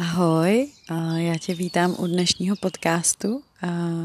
Ahoj, 0.00 0.68
já 1.16 1.38
tě 1.38 1.54
vítám 1.54 1.96
u 1.98 2.06
dnešního 2.06 2.56
podcastu 2.56 3.42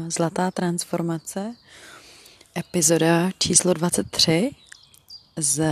Zlatá 0.08 0.50
transformace, 0.50 1.54
epizoda 2.56 3.30
číslo 3.38 3.74
23 3.74 4.50
z 5.36 5.64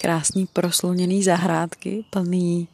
krásný 0.00 0.46
prosluněný 0.46 1.22
zahrádky, 1.22 2.04
plný 2.10 2.68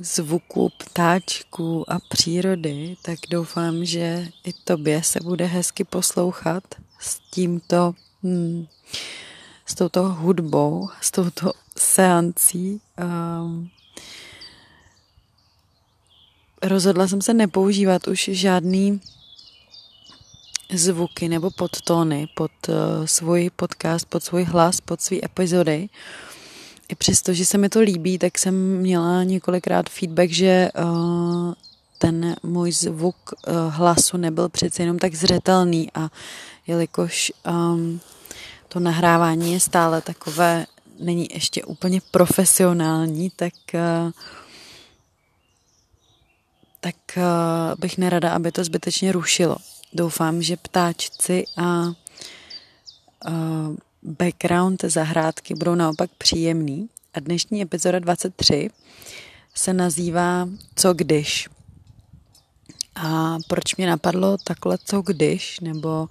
zvuku 0.00 0.72
ptáčků 0.78 1.92
a 1.92 1.98
přírody, 2.08 2.96
tak 3.02 3.18
doufám, 3.30 3.84
že 3.84 4.28
i 4.44 4.52
tobě 4.52 5.02
se 5.02 5.18
bude 5.22 5.46
hezky 5.46 5.84
poslouchat 5.84 6.64
s 7.00 7.18
tímto, 7.30 7.94
hmm, 8.22 8.66
s 9.66 9.74
touto 9.74 10.08
hudbou, 10.08 10.88
s 11.00 11.10
touto 11.10 11.52
seancí. 11.76 12.80
Um, 12.98 13.70
rozhodla 16.64 17.08
jsem 17.08 17.22
se 17.22 17.34
nepoužívat 17.34 18.08
už 18.08 18.30
žádný 18.32 19.00
zvuky 20.72 21.28
nebo 21.28 21.50
podtóny 21.50 22.28
pod 22.34 22.50
uh, 22.68 22.74
svůj 23.04 23.50
podcast, 23.56 24.06
pod 24.06 24.22
svůj 24.22 24.44
hlas, 24.44 24.80
pod 24.80 25.00
svý 25.00 25.24
epizody. 25.24 25.88
I 26.88 26.94
přesto, 26.94 27.32
že 27.32 27.46
se 27.46 27.58
mi 27.58 27.68
to 27.68 27.80
líbí, 27.80 28.18
tak 28.18 28.38
jsem 28.38 28.78
měla 28.78 29.24
několikrát 29.24 29.90
feedback, 29.90 30.30
že 30.30 30.68
uh, 30.78 31.54
ten 31.98 32.36
můj 32.42 32.72
zvuk 32.72 33.16
uh, 33.32 33.54
hlasu 33.68 34.16
nebyl 34.16 34.48
přece 34.48 34.82
jenom 34.82 34.98
tak 34.98 35.14
zřetelný 35.14 35.90
a 35.94 36.10
jelikož 36.66 37.32
um, 37.48 38.00
to 38.68 38.80
nahrávání 38.80 39.52
je 39.52 39.60
stále 39.60 40.00
takové, 40.00 40.66
není 41.00 41.28
ještě 41.34 41.64
úplně 41.64 42.00
profesionální, 42.10 43.30
tak 43.36 43.54
uh, 43.74 44.12
tak 46.84 46.96
uh, 47.16 47.22
bych 47.80 47.98
nerada, 47.98 48.30
aby 48.30 48.52
to 48.52 48.64
zbytečně 48.64 49.12
rušilo. 49.12 49.56
Doufám, 49.92 50.42
že 50.42 50.56
ptáčci 50.56 51.44
a 51.56 51.86
uh, 51.86 51.94
background 54.02 54.84
zahrádky 54.84 55.54
budou 55.54 55.74
naopak 55.74 56.10
příjemný. 56.18 56.88
A 57.14 57.20
dnešní 57.20 57.62
epizoda 57.62 57.98
23 57.98 58.70
se 59.54 59.72
nazývá 59.72 60.48
Co 60.76 60.94
když? 60.94 61.48
A 62.96 63.38
proč 63.48 63.76
mě 63.76 63.86
napadlo 63.86 64.36
takhle 64.44 64.78
co 64.84 65.02
když, 65.02 65.60
nebo 65.60 66.08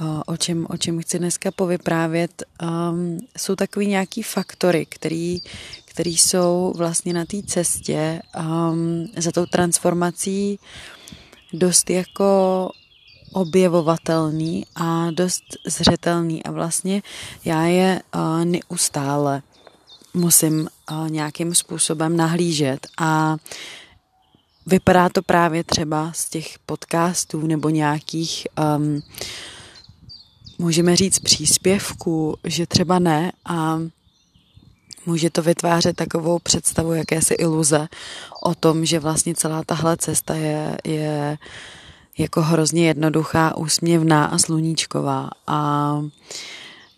uh, 0.00 0.22
o 0.26 0.36
čem, 0.36 0.66
o 0.70 0.76
čem 0.76 1.00
chci 1.00 1.18
dneska 1.18 1.50
povyprávět, 1.50 2.42
um, 2.62 3.18
jsou 3.38 3.56
takový 3.56 3.86
nějaký 3.86 4.22
faktory, 4.22 4.86
který, 4.86 5.40
který 6.00 6.18
jsou 6.18 6.72
vlastně 6.76 7.12
na 7.12 7.24
té 7.24 7.42
cestě 7.42 8.22
um, 8.38 9.06
za 9.16 9.32
tou 9.32 9.46
transformací 9.46 10.58
dost 11.52 11.90
jako 11.90 12.70
objevovatelný 13.32 14.66
a 14.74 15.10
dost 15.10 15.42
zřetelný. 15.66 16.42
A 16.42 16.50
vlastně 16.50 17.02
já 17.44 17.64
je 17.64 18.02
uh, 18.14 18.44
neustále 18.44 19.42
musím 20.14 20.68
uh, 20.90 21.10
nějakým 21.10 21.54
způsobem 21.54 22.16
nahlížet. 22.16 22.86
A 22.98 23.36
vypadá 24.66 25.08
to 25.08 25.22
právě 25.22 25.64
třeba 25.64 26.12
z 26.14 26.30
těch 26.30 26.58
podcastů 26.66 27.46
nebo 27.46 27.68
nějakých 27.68 28.46
um, 28.76 29.02
můžeme 30.58 30.96
říct 30.96 31.18
příspěvků, 31.18 32.36
že 32.44 32.66
třeba 32.66 32.98
ne. 32.98 33.32
A 33.44 33.78
může 35.06 35.30
to 35.30 35.42
vytvářet 35.42 35.96
takovou 35.96 36.38
představu 36.38 36.92
jakési 36.92 37.34
iluze 37.34 37.88
o 38.42 38.54
tom, 38.54 38.84
že 38.84 39.00
vlastně 39.00 39.34
celá 39.34 39.62
tahle 39.64 39.96
cesta 39.96 40.34
je, 40.34 40.78
je 40.84 41.38
jako 42.18 42.42
hrozně 42.42 42.86
jednoduchá, 42.86 43.56
úsměvná 43.56 44.24
a 44.24 44.38
sluníčková. 44.38 45.30
A 45.46 46.00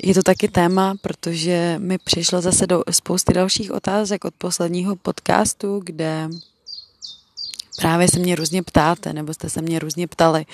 je 0.03 0.15
to 0.15 0.23
taky 0.23 0.49
téma, 0.49 0.95
protože 1.01 1.75
mi 1.79 1.99
přišlo 1.99 2.41
zase 2.41 2.67
do 2.67 2.83
spousty 2.91 3.33
dalších 3.33 3.73
otázek 3.73 4.25
od 4.25 4.35
posledního 4.35 4.97
podcastu, 4.97 5.81
kde 5.85 6.29
právě 7.77 8.09
se 8.09 8.19
mě 8.19 8.35
různě 8.35 8.63
ptáte, 8.63 9.13
nebo 9.13 9.35
jste 9.35 9.51
se 9.51 9.63
mě 9.63 9.79
různě 9.79 10.07
ptali 10.07 10.47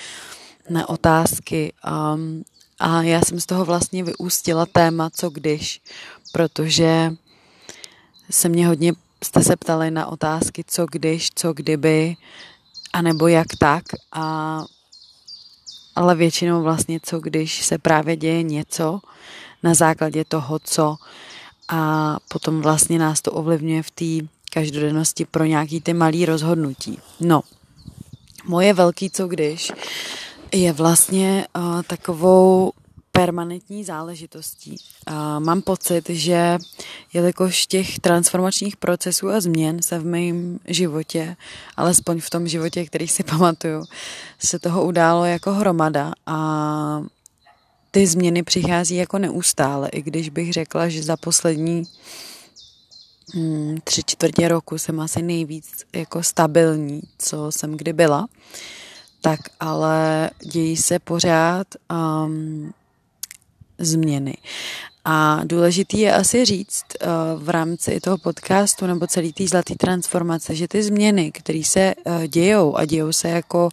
na 0.70 0.88
otázky. 0.88 1.72
Um, 2.14 2.44
a 2.78 3.02
já 3.02 3.20
jsem 3.20 3.40
z 3.40 3.46
toho 3.46 3.64
vlastně 3.64 4.04
vyústila 4.04 4.66
téma, 4.66 5.10
co 5.10 5.30
když, 5.30 5.80
protože 6.32 7.12
se 8.30 8.48
mě 8.48 8.66
hodně 8.66 8.92
jste 9.24 9.42
se 9.42 9.56
ptali 9.56 9.90
na 9.90 10.06
otázky, 10.06 10.64
co 10.66 10.86
když, 10.90 11.30
co 11.34 11.52
kdyby, 11.52 12.16
anebo 12.92 13.28
jak 13.28 13.46
tak. 13.58 13.84
A, 14.12 14.64
ale 15.96 16.14
většinou 16.14 16.62
vlastně, 16.62 17.00
co 17.02 17.20
když 17.20 17.64
se 17.64 17.78
právě 17.78 18.16
děje 18.16 18.42
něco 18.42 19.00
na 19.62 19.74
základě 19.74 20.24
toho, 20.24 20.58
co 20.58 20.96
a 21.68 22.16
potom 22.28 22.60
vlastně 22.60 22.98
nás 22.98 23.22
to 23.22 23.32
ovlivňuje 23.32 23.82
v 23.82 23.90
té 23.90 24.28
každodennosti 24.52 25.24
pro 25.24 25.44
nějaký 25.44 25.80
ty 25.80 25.94
malý 25.94 26.26
rozhodnutí. 26.26 26.98
No, 27.20 27.42
moje 28.44 28.74
velký 28.74 29.10
co 29.10 29.28
když 29.28 29.72
je 30.52 30.72
vlastně 30.72 31.46
uh, 31.56 31.82
takovou 31.82 32.72
permanentní 33.18 33.84
záležitostí. 33.84 34.76
A 35.06 35.38
mám 35.38 35.62
pocit, 35.62 36.10
že 36.10 36.58
jelikož 37.12 37.66
těch 37.66 37.98
transformačních 37.98 38.76
procesů 38.76 39.28
a 39.28 39.40
změn 39.40 39.82
se 39.82 39.98
v 39.98 40.04
mém 40.04 40.58
životě, 40.64 41.36
alespoň 41.76 42.20
v 42.20 42.30
tom 42.30 42.48
životě, 42.48 42.86
který 42.86 43.08
si 43.08 43.22
pamatuju, 43.30 43.84
se 44.38 44.58
toho 44.58 44.84
událo 44.84 45.24
jako 45.24 45.52
hromada 45.52 46.12
a 46.26 47.02
ty 47.90 48.06
změny 48.06 48.42
přichází 48.42 48.96
jako 48.96 49.18
neustále, 49.18 49.88
i 49.88 50.02
když 50.02 50.28
bych 50.28 50.52
řekla, 50.52 50.88
že 50.88 51.02
za 51.02 51.16
poslední 51.16 51.82
hmm, 53.34 53.78
tři 53.84 54.02
čtvrtě 54.06 54.48
roku 54.48 54.78
jsem 54.78 55.00
asi 55.00 55.22
nejvíc 55.22 55.84
jako 55.92 56.22
stabilní, 56.22 57.00
co 57.18 57.52
jsem 57.52 57.76
kdy 57.76 57.92
byla 57.92 58.28
tak 59.20 59.40
ale 59.60 60.30
dějí 60.52 60.76
se 60.76 60.98
pořád 60.98 61.66
um, 61.90 62.72
změny. 63.78 64.34
A 65.04 65.40
důležitý 65.44 65.98
je 65.98 66.14
asi 66.14 66.44
říct 66.44 66.84
uh, 67.02 67.42
v 67.42 67.48
rámci 67.48 68.00
toho 68.00 68.18
podcastu 68.18 68.86
nebo 68.86 69.06
celý 69.06 69.32
té 69.32 69.46
zlatý 69.46 69.74
transformace, 69.74 70.54
že 70.54 70.68
ty 70.68 70.82
změny, 70.82 71.32
které 71.32 71.62
se 71.64 71.94
uh, 71.94 72.24
dějou 72.26 72.76
a 72.76 72.84
dějou 72.84 73.12
se 73.12 73.28
jako 73.28 73.68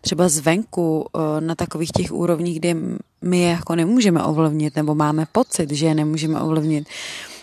třeba 0.00 0.28
zvenku 0.28 1.06
uh, 1.12 1.20
na 1.40 1.54
takových 1.54 1.90
těch 1.92 2.12
úrovních, 2.12 2.58
kde 2.58 2.76
my 3.22 3.38
je 3.38 3.50
jako 3.50 3.74
nemůžeme 3.76 4.24
ovlivnit 4.24 4.76
nebo 4.76 4.94
máme 4.94 5.26
pocit, 5.32 5.70
že 5.70 5.86
je 5.86 5.94
nemůžeme 5.94 6.40
ovlivnit, 6.40 6.88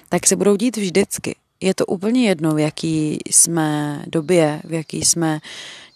tak 0.10 0.28
se 0.28 0.36
budou 0.36 0.56
dít 0.56 0.78
vždycky. 0.78 1.36
Je 1.62 1.74
to 1.74 1.86
úplně 1.86 2.28
jedno, 2.30 2.56
v 2.56 2.60
jaký 2.60 3.20
jsme 3.26 4.02
době, 4.08 4.62
v 4.64 4.74
jaký 4.74 5.06
jsme 5.06 5.40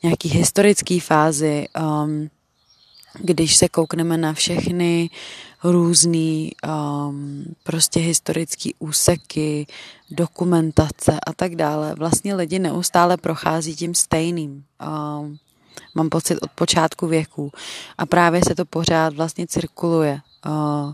nějaký 0.03 0.29
historický 0.29 0.99
fázi, 0.99 1.67
um, 2.03 2.29
když 3.19 3.55
se 3.55 3.69
koukneme 3.69 4.17
na 4.17 4.33
všechny 4.33 5.09
různý 5.63 6.51
um, 6.67 7.43
prostě 7.63 7.99
historické 7.99 8.69
úseky, 8.79 9.67
dokumentace 10.11 11.19
a 11.27 11.33
tak 11.33 11.55
dále. 11.55 11.95
Vlastně 11.95 12.35
lidi 12.35 12.59
neustále 12.59 13.17
prochází 13.17 13.75
tím 13.75 13.95
stejným. 13.95 14.63
Um, 15.21 15.37
mám 15.95 16.09
pocit 16.09 16.37
od 16.41 16.51
počátku 16.51 17.07
věku. 17.07 17.51
A 17.97 18.05
právě 18.05 18.41
se 18.47 18.55
to 18.55 18.65
pořád 18.65 19.13
vlastně 19.13 19.47
cirkuluje 19.47 20.19
uh, 20.45 20.93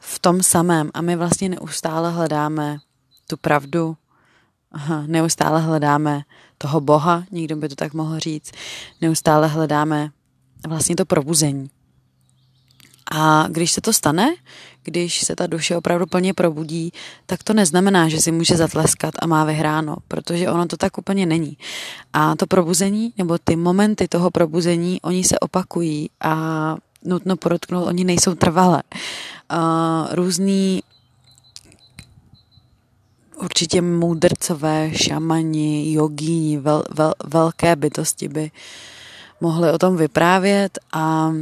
v 0.00 0.18
tom 0.18 0.42
samém. 0.42 0.90
A 0.94 1.00
my 1.00 1.16
vlastně 1.16 1.48
neustále 1.48 2.10
hledáme 2.10 2.78
tu 3.26 3.36
pravdu, 3.36 3.96
Aha, 4.72 5.04
neustále 5.06 5.60
hledáme 5.60 6.22
toho 6.58 6.80
Boha, 6.80 7.24
nikdo 7.30 7.56
by 7.56 7.68
to 7.68 7.74
tak 7.74 7.94
mohl 7.94 8.18
říct. 8.18 8.52
Neustále 9.00 9.48
hledáme 9.48 10.10
vlastně 10.68 10.96
to 10.96 11.04
probuzení. 11.04 11.70
A 13.12 13.46
když 13.48 13.72
se 13.72 13.80
to 13.80 13.92
stane, 13.92 14.34
když 14.82 15.20
se 15.24 15.36
ta 15.36 15.46
duše 15.46 15.76
opravdu 15.76 16.06
plně 16.06 16.34
probudí, 16.34 16.92
tak 17.26 17.42
to 17.42 17.54
neznamená, 17.54 18.08
že 18.08 18.20
si 18.20 18.32
může 18.32 18.56
zatleskat 18.56 19.14
a 19.22 19.26
má 19.26 19.44
vyhráno, 19.44 19.96
protože 20.08 20.50
ono 20.50 20.66
to 20.66 20.76
tak 20.76 20.98
úplně 20.98 21.26
není. 21.26 21.58
A 22.12 22.36
to 22.36 22.46
probuzení, 22.46 23.12
nebo 23.18 23.38
ty 23.38 23.56
momenty 23.56 24.08
toho 24.08 24.30
probuzení, 24.30 25.00
oni 25.02 25.24
se 25.24 25.38
opakují 25.38 26.10
a 26.20 26.76
nutno 27.04 27.36
podotknout, 27.36 27.86
oni 27.86 28.04
nejsou 28.04 28.34
trvalé. 28.34 28.82
Uh, 29.52 30.14
různý 30.14 30.82
určitě 33.36 33.82
moudrcové, 33.82 34.90
šamani, 34.94 35.92
jogíni, 35.92 36.58
vel, 36.58 36.84
vel, 36.94 37.14
velké 37.24 37.76
bytosti 37.76 38.28
by 38.28 38.50
mohly 39.40 39.72
o 39.72 39.78
tom 39.78 39.96
vyprávět 39.96 40.78
a 40.92 41.32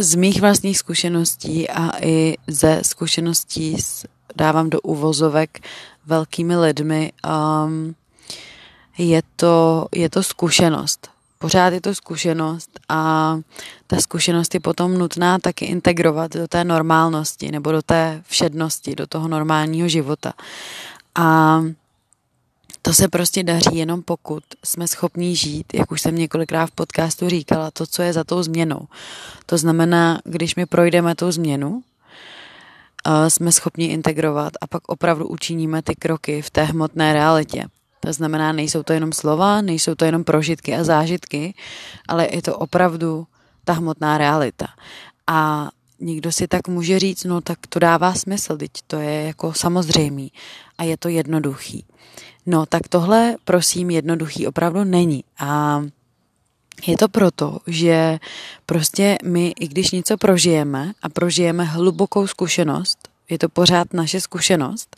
z 0.00 0.14
mých 0.14 0.40
vlastních 0.40 0.78
zkušeností 0.78 1.68
a 1.68 1.90
i 2.00 2.34
ze 2.46 2.80
zkušeností 2.82 3.76
s 3.78 4.06
dávám 4.36 4.70
do 4.70 4.80
uvozovek 4.80 5.60
velkými 6.06 6.56
lidmi, 6.56 7.12
um, 7.64 7.94
je, 8.98 9.22
to, 9.36 9.86
je 9.94 10.10
to 10.10 10.22
zkušenost. 10.22 11.08
Pořád 11.38 11.72
je 11.72 11.80
to 11.80 11.94
zkušenost 11.94 12.80
a 12.88 13.34
ta 13.86 13.96
zkušenost 13.96 14.54
je 14.54 14.60
potom 14.60 14.98
nutná 14.98 15.38
taky 15.38 15.64
integrovat 15.64 16.32
do 16.32 16.48
té 16.48 16.64
normálnosti 16.64 17.50
nebo 17.50 17.72
do 17.72 17.82
té 17.82 18.22
všednosti, 18.26 18.94
do 18.94 19.06
toho 19.06 19.28
normálního 19.28 19.88
života. 19.88 20.32
A 21.14 21.60
to 22.82 22.94
se 22.94 23.08
prostě 23.08 23.42
daří 23.42 23.76
jenom 23.76 24.02
pokud 24.02 24.42
jsme 24.64 24.88
schopní 24.88 25.36
žít, 25.36 25.74
jak 25.74 25.92
už 25.92 26.00
jsem 26.00 26.14
několikrát 26.16 26.66
v 26.66 26.70
podcastu 26.70 27.28
říkala, 27.28 27.70
to, 27.70 27.86
co 27.86 28.02
je 28.02 28.12
za 28.12 28.24
tou 28.24 28.42
změnou. 28.42 28.80
To 29.46 29.58
znamená, 29.58 30.20
když 30.24 30.56
my 30.56 30.66
projdeme 30.66 31.14
tou 31.14 31.30
změnu, 31.30 31.82
jsme 33.28 33.52
schopni 33.52 33.86
integrovat 33.86 34.52
a 34.60 34.66
pak 34.66 34.82
opravdu 34.86 35.28
učiníme 35.28 35.82
ty 35.82 35.94
kroky 35.94 36.42
v 36.42 36.50
té 36.50 36.64
hmotné 36.64 37.12
realitě. 37.12 37.64
To 38.00 38.12
znamená, 38.12 38.52
nejsou 38.52 38.82
to 38.82 38.92
jenom 38.92 39.12
slova, 39.12 39.60
nejsou 39.60 39.94
to 39.94 40.04
jenom 40.04 40.24
prožitky 40.24 40.74
a 40.74 40.84
zážitky, 40.84 41.54
ale 42.08 42.28
je 42.30 42.42
to 42.42 42.56
opravdu 42.56 43.26
ta 43.64 43.72
hmotná 43.72 44.18
realita. 44.18 44.66
A 45.26 45.70
někdo 46.00 46.32
si 46.32 46.48
tak 46.48 46.68
může 46.68 46.98
říct, 46.98 47.24
no 47.24 47.40
tak 47.40 47.58
to 47.68 47.78
dává 47.78 48.14
smysl, 48.14 48.56
teď 48.56 48.70
to 48.86 48.96
je 48.96 49.22
jako 49.22 49.52
samozřejmý 49.52 50.32
a 50.78 50.84
je 50.84 50.96
to 50.96 51.08
jednoduchý. 51.08 51.84
No 52.46 52.66
tak 52.66 52.88
tohle, 52.88 53.36
prosím, 53.44 53.90
jednoduchý 53.90 54.46
opravdu 54.46 54.84
není. 54.84 55.24
A 55.38 55.82
je 56.86 56.96
to 56.96 57.08
proto, 57.08 57.58
že 57.66 58.18
prostě 58.66 59.18
my, 59.24 59.52
i 59.60 59.68
když 59.68 59.90
něco 59.90 60.16
prožijeme 60.16 60.92
a 61.02 61.08
prožijeme 61.08 61.64
hlubokou 61.64 62.26
zkušenost, 62.26 63.08
je 63.30 63.38
to 63.38 63.48
pořád 63.48 63.94
naše 63.94 64.20
zkušenost 64.20 64.96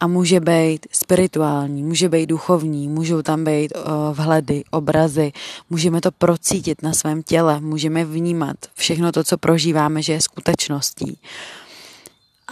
a 0.00 0.06
může 0.06 0.40
být 0.40 0.86
spirituální, 0.92 1.82
může 1.82 2.08
být 2.08 2.26
duchovní, 2.26 2.88
můžou 2.88 3.22
tam 3.22 3.44
být 3.44 3.72
uh, 3.76 3.82
vhledy, 4.12 4.64
obrazy, 4.70 5.32
můžeme 5.70 6.00
to 6.00 6.10
procítit 6.10 6.82
na 6.82 6.92
svém 6.92 7.22
těle, 7.22 7.60
můžeme 7.60 8.04
vnímat 8.04 8.56
všechno 8.74 9.12
to, 9.12 9.24
co 9.24 9.38
prožíváme, 9.38 10.02
že 10.02 10.12
je 10.12 10.20
skutečností. 10.20 11.18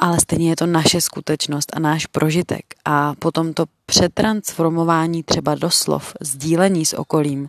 Ale 0.01 0.21
stejně 0.21 0.51
je 0.51 0.57
to 0.57 0.67
naše 0.67 1.01
skutečnost 1.01 1.73
a 1.77 1.81
náš 1.81 2.07
prožitek. 2.07 2.65
A 2.85 3.15
potom 3.19 3.55
to 3.55 3.65
přetransformování 3.87 5.23
třeba 5.23 5.55
do 5.55 5.71
slov, 5.71 6.13
sdílení 6.21 6.87
s 6.87 6.97
okolím, 6.97 7.49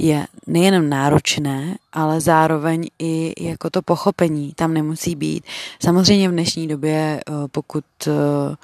je 0.00 0.26
nejen 0.46 0.88
náročné, 0.88 1.76
ale 1.92 2.20
zároveň 2.20 2.88
i 2.98 3.44
jako 3.44 3.70
to 3.70 3.82
pochopení 3.82 4.52
tam 4.56 4.74
nemusí 4.74 5.14
být. 5.14 5.44
Samozřejmě 5.82 6.28
v 6.28 6.32
dnešní 6.32 6.68
době, 6.68 7.20
eh, 7.20 7.32
pokud 7.50 7.84
eh, 8.06 8.56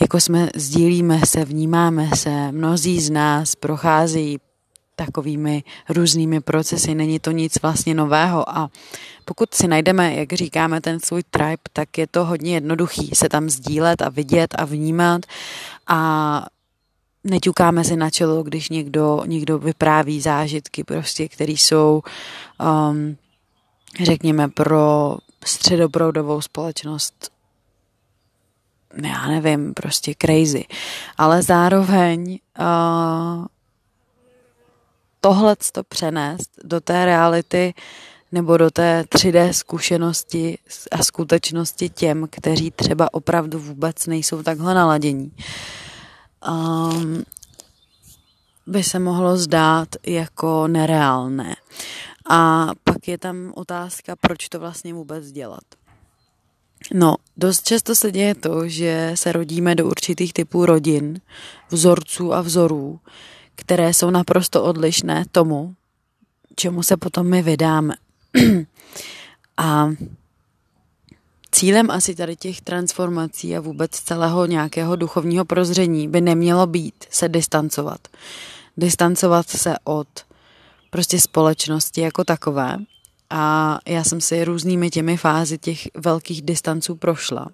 jako 0.00 0.20
jsme 0.20 0.48
sdílíme 0.54 1.20
se, 1.24 1.44
vnímáme 1.44 2.08
se, 2.14 2.52
mnozí 2.52 3.00
z 3.00 3.10
nás 3.10 3.54
prochází 3.54 4.38
takovými 4.96 5.62
různými 5.88 6.40
procesy, 6.40 6.94
není 6.94 7.18
to 7.18 7.30
nic 7.30 7.62
vlastně 7.62 7.94
nového 7.94 8.50
a 8.58 8.68
pokud 9.24 9.54
si 9.54 9.68
najdeme, 9.68 10.14
jak 10.14 10.32
říkáme, 10.32 10.80
ten 10.80 11.00
svůj 11.00 11.22
tribe, 11.30 11.62
tak 11.72 11.98
je 11.98 12.06
to 12.06 12.24
hodně 12.24 12.54
jednoduchý 12.54 13.10
se 13.14 13.28
tam 13.28 13.50
sdílet 13.50 14.02
a 14.02 14.08
vidět 14.08 14.54
a 14.58 14.64
vnímat 14.64 15.22
a 15.86 16.46
neťukáme 17.30 17.84
si 17.84 17.96
na 17.96 18.10
čelo, 18.10 18.42
když 18.42 18.68
někdo, 18.68 19.22
někdo 19.26 19.58
vypráví 19.58 20.20
zážitky, 20.20 20.84
prostě, 20.84 21.28
které 21.28 21.52
jsou, 21.52 22.02
um, 22.90 23.16
řekněme, 24.04 24.48
pro 24.48 25.16
středoproudovou 25.44 26.40
společnost 26.40 27.30
já 29.02 29.28
nevím, 29.28 29.74
prostě 29.74 30.14
crazy. 30.22 30.64
Ale 31.18 31.42
zároveň 31.42 32.38
uh, 32.58 33.46
tohle 35.20 35.56
to 35.72 35.84
přenést 35.84 36.50
do 36.64 36.80
té 36.80 37.04
reality 37.04 37.74
nebo 38.32 38.56
do 38.56 38.70
té 38.70 39.02
3D 39.02 39.50
zkušenosti 39.50 40.58
a 40.92 41.04
skutečnosti 41.04 41.88
těm, 41.88 42.28
kteří 42.30 42.70
třeba 42.70 43.14
opravdu 43.14 43.58
vůbec 43.58 44.06
nejsou 44.06 44.42
takhle 44.42 44.74
naladění. 44.74 45.32
Uh, 45.38 45.44
um, 46.48 47.22
by 48.66 48.82
se 48.82 48.98
mohlo 48.98 49.36
zdát 49.36 49.88
jako 50.06 50.68
nereálné. 50.68 51.56
A 52.30 52.70
pak 52.84 53.08
je 53.08 53.18
tam 53.18 53.52
otázka, 53.54 54.16
proč 54.16 54.48
to 54.48 54.60
vlastně 54.60 54.94
vůbec 54.94 55.32
dělat. 55.32 55.64
No, 56.94 57.14
dost 57.36 57.66
často 57.66 57.94
se 57.94 58.12
děje 58.12 58.34
to, 58.34 58.68
že 58.68 59.12
se 59.14 59.32
rodíme 59.32 59.74
do 59.74 59.86
určitých 59.86 60.32
typů 60.32 60.66
rodin, 60.66 61.20
vzorců 61.70 62.34
a 62.34 62.40
vzorů, 62.40 63.00
které 63.54 63.94
jsou 63.94 64.10
naprosto 64.10 64.64
odlišné 64.64 65.24
tomu, 65.32 65.74
čemu 66.56 66.82
se 66.82 66.96
potom 66.96 67.26
my 67.26 67.42
vydáme. 67.42 67.94
a 69.56 69.90
Cílem 71.56 71.90
asi 71.90 72.14
tady 72.14 72.36
těch 72.36 72.60
transformací 72.60 73.56
a 73.56 73.60
vůbec 73.60 73.90
celého 73.90 74.46
nějakého 74.46 74.96
duchovního 74.96 75.44
prozření 75.44 76.08
by 76.08 76.20
nemělo 76.20 76.66
být 76.66 76.94
se 77.10 77.28
distancovat. 77.28 78.00
Distancovat 78.76 79.48
se 79.48 79.74
od 79.84 80.08
prostě 80.90 81.20
společnosti 81.20 82.00
jako 82.00 82.24
takové. 82.24 82.76
A 83.30 83.78
já 83.86 84.04
jsem 84.04 84.20
si 84.20 84.44
různými 84.44 84.90
těmi 84.90 85.16
fázi 85.16 85.58
těch 85.58 85.88
velkých 85.94 86.42
distanců 86.42 86.94
prošla. 86.94 87.48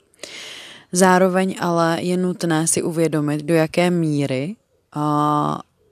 Zároveň 0.92 1.56
ale 1.60 1.98
je 2.00 2.16
nutné 2.16 2.66
si 2.66 2.82
uvědomit, 2.82 3.42
do 3.42 3.54
jaké 3.54 3.90
míry 3.90 4.56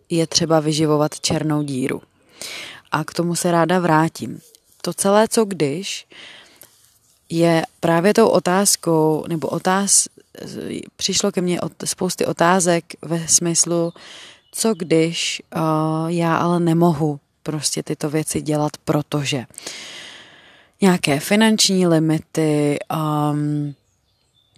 je 0.08 0.26
třeba 0.26 0.60
vyživovat 0.60 1.20
černou 1.20 1.62
díru. 1.62 2.02
A 2.92 3.04
k 3.04 3.14
tomu 3.14 3.36
se 3.36 3.50
ráda 3.50 3.78
vrátím. 3.78 4.40
To 4.82 4.94
celé, 4.94 5.28
co 5.28 5.44
když, 5.44 6.06
je 7.30 7.62
právě 7.80 8.14
tou 8.14 8.28
otázkou, 8.28 9.24
nebo 9.28 9.48
otáz, 9.48 10.08
přišlo 10.96 11.32
ke 11.32 11.40
mně 11.40 11.60
od, 11.60 11.72
spousty 11.84 12.26
otázek 12.26 12.84
ve 13.02 13.28
smyslu, 13.28 13.92
co 14.52 14.74
když 14.74 15.42
uh, 15.56 15.62
já 16.10 16.36
ale 16.36 16.60
nemohu 16.60 17.20
prostě 17.42 17.82
tyto 17.82 18.10
věci 18.10 18.42
dělat, 18.42 18.72
protože 18.84 19.44
nějaké 20.80 21.20
finanční 21.20 21.86
limity, 21.86 22.78
um, 23.32 23.74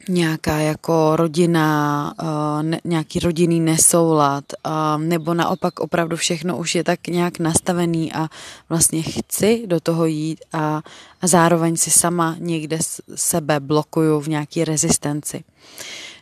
nějaká 0.09 0.59
jako 0.59 1.17
rodina, 1.17 2.15
uh, 2.23 2.75
nějaký 2.85 3.19
rodinný 3.19 3.61
nesoulad, 3.61 4.45
uh, 4.67 5.03
nebo 5.03 5.35
naopak 5.35 5.81
opravdu 5.81 6.17
všechno 6.17 6.57
už 6.57 6.75
je 6.75 6.85
tak 6.85 7.07
nějak 7.07 7.39
nastavený 7.39 8.13
a 8.13 8.29
vlastně 8.69 9.03
chci 9.03 9.63
do 9.67 9.81
toho 9.81 10.07
jít 10.07 10.45
a, 10.53 10.83
a 11.21 11.27
zároveň 11.27 11.77
si 11.77 11.91
sama 11.91 12.37
někde 12.39 12.79
sebe 13.15 13.61
blokuju 13.61 14.21
v 14.21 14.29
nějaký 14.29 14.65
rezistenci. 14.65 15.45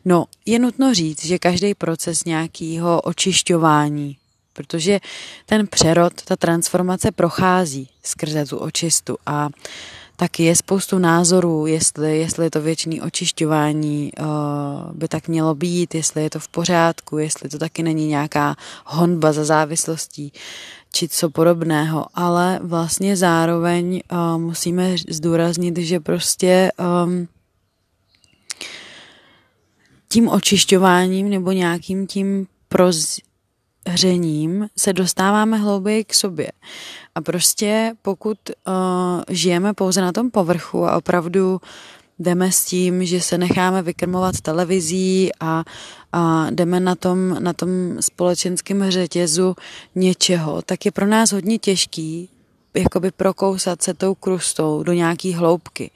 No, 0.04 0.24
je 0.46 0.58
nutno 0.58 0.94
říct, 0.94 1.24
že 1.24 1.38
každý 1.38 1.74
proces 1.74 2.24
nějakého 2.24 3.00
očišťování, 3.00 4.16
protože 4.52 5.00
ten 5.46 5.66
přerod, 5.66 6.12
ta 6.24 6.36
transformace 6.36 7.12
prochází 7.12 7.88
skrze 8.02 8.46
tu 8.46 8.56
očistu 8.58 9.16
a 9.26 9.46
uh, 9.46 9.52
tak 10.20 10.40
je 10.40 10.56
spoustu 10.56 10.98
názorů, 10.98 11.66
jestli, 11.66 12.18
jestli 12.18 12.50
to 12.50 12.60
věčné 12.60 13.02
očišťování 13.02 14.12
uh, 14.20 14.26
by 14.92 15.08
tak 15.08 15.28
mělo 15.28 15.54
být, 15.54 15.94
jestli 15.94 16.22
je 16.22 16.30
to 16.30 16.38
v 16.38 16.48
pořádku, 16.48 17.18
jestli 17.18 17.48
to 17.48 17.58
taky 17.58 17.82
není 17.82 18.06
nějaká 18.06 18.56
honba 18.86 19.32
za 19.32 19.44
závislostí 19.44 20.32
či 20.92 21.08
co 21.08 21.30
podobného, 21.30 22.06
ale 22.14 22.60
vlastně 22.62 23.16
zároveň 23.16 24.00
uh, 24.12 24.40
musíme 24.40 24.94
zdůraznit, 25.08 25.76
že 25.76 26.00
prostě 26.00 26.72
um, 27.04 27.28
tím 30.08 30.28
očišťováním 30.28 31.30
nebo 31.30 31.52
nějakým 31.52 32.06
tím 32.06 32.46
proz, 32.68 33.20
hřením 33.86 34.68
se 34.76 34.92
dostáváme 34.92 35.56
hlouběji 35.56 36.04
k 36.04 36.14
sobě. 36.14 36.52
A 37.14 37.20
prostě 37.20 37.92
pokud 38.02 38.38
uh, 38.48 38.74
žijeme 39.28 39.74
pouze 39.74 40.00
na 40.00 40.12
tom 40.12 40.30
povrchu 40.30 40.86
a 40.86 40.96
opravdu 40.96 41.60
jdeme 42.18 42.52
s 42.52 42.64
tím, 42.64 43.04
že 43.04 43.20
se 43.20 43.38
necháme 43.38 43.82
vykrmovat 43.82 44.40
televizí 44.40 45.30
a, 45.40 45.64
a 46.12 46.46
jdeme 46.50 46.80
na 46.80 46.94
tom, 46.94 47.42
na 47.42 47.52
tom 47.52 47.68
společenském 48.00 48.90
řetězu 48.90 49.54
něčeho, 49.94 50.62
tak 50.62 50.84
je 50.84 50.92
pro 50.92 51.06
nás 51.06 51.32
hodně 51.32 51.58
těžký 51.58 52.28
jakoby 52.74 53.10
prokousat 53.10 53.82
se 53.82 53.94
tou 53.94 54.14
krustou 54.14 54.82
do 54.82 54.92
nějaký 54.92 55.32
hloubky. 55.32 55.90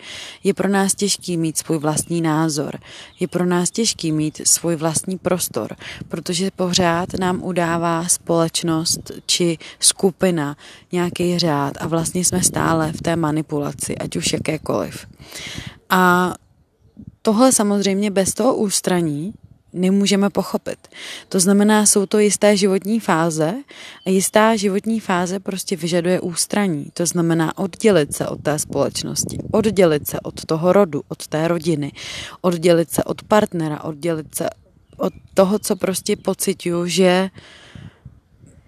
Je 0.44 0.54
pro 0.54 0.68
nás 0.68 0.94
těžký 0.94 1.36
mít 1.36 1.58
svůj 1.58 1.78
vlastní 1.78 2.20
názor. 2.20 2.78
Je 3.20 3.28
pro 3.28 3.46
nás 3.46 3.70
těžký 3.70 4.12
mít 4.12 4.40
svůj 4.44 4.76
vlastní 4.76 5.18
prostor, 5.18 5.76
protože 6.08 6.50
pořád 6.50 7.08
nám 7.20 7.42
udává 7.42 8.08
společnost 8.08 9.12
či 9.26 9.58
skupina 9.80 10.56
nějaký 10.92 11.38
řád 11.38 11.74
a 11.80 11.86
vlastně 11.86 12.24
jsme 12.24 12.42
stále 12.42 12.92
v 12.92 13.02
té 13.02 13.16
manipulaci, 13.16 13.98
ať 13.98 14.16
už 14.16 14.32
jakékoliv. 14.32 15.06
A 15.90 16.34
tohle 17.22 17.52
samozřejmě 17.52 18.10
bez 18.10 18.34
toho 18.34 18.54
ústraní 18.54 19.32
nemůžeme 19.74 20.30
pochopit. 20.30 20.78
To 21.28 21.40
znamená, 21.40 21.86
jsou 21.86 22.06
to 22.06 22.18
jisté 22.18 22.56
životní 22.56 23.00
fáze 23.00 23.54
a 24.06 24.10
jistá 24.10 24.56
životní 24.56 25.00
fáze 25.00 25.40
prostě 25.40 25.76
vyžaduje 25.76 26.20
ústraní. 26.20 26.86
To 26.94 27.06
znamená 27.06 27.58
oddělit 27.58 28.16
se 28.16 28.26
od 28.26 28.42
té 28.42 28.58
společnosti, 28.58 29.38
oddělit 29.52 30.08
se 30.08 30.20
od 30.20 30.44
toho 30.44 30.72
rodu, 30.72 31.02
od 31.08 31.26
té 31.26 31.48
rodiny, 31.48 31.92
oddělit 32.40 32.90
se 32.90 33.04
od 33.04 33.22
partnera, 33.22 33.84
oddělit 33.84 34.34
se 34.34 34.50
od 34.96 35.12
toho, 35.34 35.58
co 35.58 35.76
prostě 35.76 36.16
pocituju, 36.16 36.86
že 36.86 37.30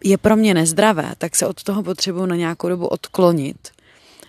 je 0.05 0.19
pro 0.19 0.37
mě 0.37 0.55
nezdravé, 0.55 1.13
tak 1.19 1.37
se 1.37 1.47
od 1.47 1.63
toho 1.63 1.83
potřebuji 1.83 2.27
na 2.27 2.37
nějakou 2.37 2.69
dobu 2.69 2.87
odklonit. 2.87 3.69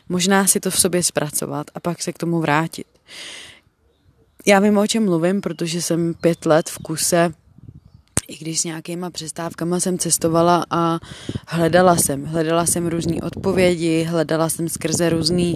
Možná 0.10 0.48
si 0.48 0.60
to 0.60 0.72
v 0.72 0.79
sobě 0.79 1.03
zpracovat 1.03 1.67
a 1.75 1.79
pak 1.79 2.01
se 2.01 2.13
k 2.13 2.17
tomu 2.17 2.39
vrátit. 2.39 2.88
Já 4.47 4.59
vím, 4.59 4.77
o 4.77 4.87
čem 4.87 5.05
mluvím, 5.05 5.41
protože 5.41 5.81
jsem 5.81 6.13
pět 6.13 6.45
let 6.45 6.69
v 6.69 6.77
kuse 6.77 7.33
i 8.27 8.37
když 8.37 8.61
s 8.61 8.63
nějakýma 8.63 9.09
přestávkama 9.09 9.79
jsem 9.79 9.97
cestovala 9.97 10.65
a 10.69 10.99
hledala 11.47 11.95
jsem. 11.95 12.25
Hledala 12.25 12.65
jsem 12.65 12.87
různé 12.87 13.15
odpovědi, 13.21 14.03
hledala 14.03 14.49
jsem 14.49 14.69
skrze 14.69 15.09
různé 15.09 15.53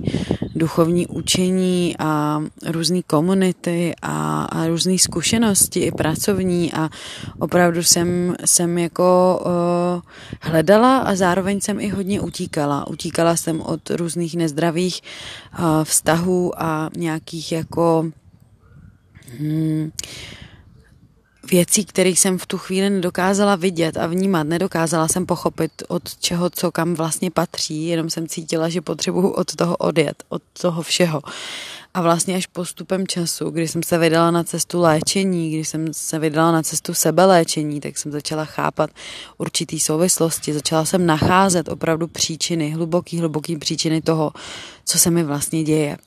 duchovní 0.55 1.07
učení 1.07 1.95
a 1.99 2.43
různé 2.65 3.01
komunity 3.01 3.93
a, 4.01 4.43
a 4.43 4.67
různé 4.67 4.97
zkušenosti 4.97 5.79
i 5.79 5.91
pracovní 5.91 6.73
a 6.73 6.89
opravdu 7.39 7.83
jsem, 7.83 8.35
jsem 8.45 8.77
jako 8.77 9.39
uh, 9.45 10.01
hledala 10.41 10.97
a 10.97 11.15
zároveň 11.15 11.61
jsem 11.61 11.79
i 11.79 11.89
hodně 11.89 12.21
utíkala. 12.21 12.87
Utíkala 12.87 13.35
jsem 13.35 13.61
od 13.61 13.89
různých 13.89 14.35
nezdravých 14.35 15.01
uh, 15.59 15.65
vztahů 15.83 16.63
a 16.63 16.89
nějakých 16.97 17.51
jako 17.51 18.11
hmm, 19.39 19.91
věcí, 21.51 21.85
kterých 21.85 22.19
jsem 22.19 22.37
v 22.37 22.45
tu 22.45 22.57
chvíli 22.57 22.89
nedokázala 22.89 23.55
vidět 23.55 23.97
a 23.97 24.07
vnímat. 24.07 24.43
Nedokázala 24.43 25.07
jsem 25.07 25.25
pochopit, 25.25 25.71
od 25.87 26.17
čeho, 26.17 26.49
co 26.49 26.71
kam 26.71 26.93
vlastně 26.93 27.31
patří, 27.31 27.85
jenom 27.85 28.09
jsem 28.09 28.27
cítila, 28.27 28.69
že 28.69 28.81
potřebuju 28.81 29.29
od 29.29 29.55
toho 29.55 29.77
odjet, 29.77 30.23
od 30.29 30.41
toho 30.61 30.81
všeho. 30.81 31.21
A 31.93 32.01
vlastně 32.01 32.35
až 32.35 32.47
postupem 32.47 33.07
času, 33.07 33.49
kdy 33.49 33.67
jsem 33.67 33.83
se 33.83 33.97
vydala 33.97 34.31
na 34.31 34.43
cestu 34.43 34.79
léčení, 34.79 35.51
když 35.51 35.67
jsem 35.67 35.93
se 35.93 36.19
vydala 36.19 36.51
na 36.51 36.63
cestu 36.63 36.93
sebeléčení, 36.93 37.81
tak 37.81 37.97
jsem 37.97 38.11
začala 38.11 38.45
chápat 38.45 38.89
určitý 39.37 39.79
souvislosti, 39.79 40.53
začala 40.53 40.85
jsem 40.85 41.05
nacházet 41.05 41.69
opravdu 41.69 42.07
příčiny, 42.07 42.71
hluboký, 42.71 43.19
hluboký 43.19 43.57
příčiny 43.57 44.01
toho, 44.01 44.31
co 44.85 44.99
se 44.99 45.11
mi 45.11 45.23
vlastně 45.23 45.63
děje. 45.63 45.97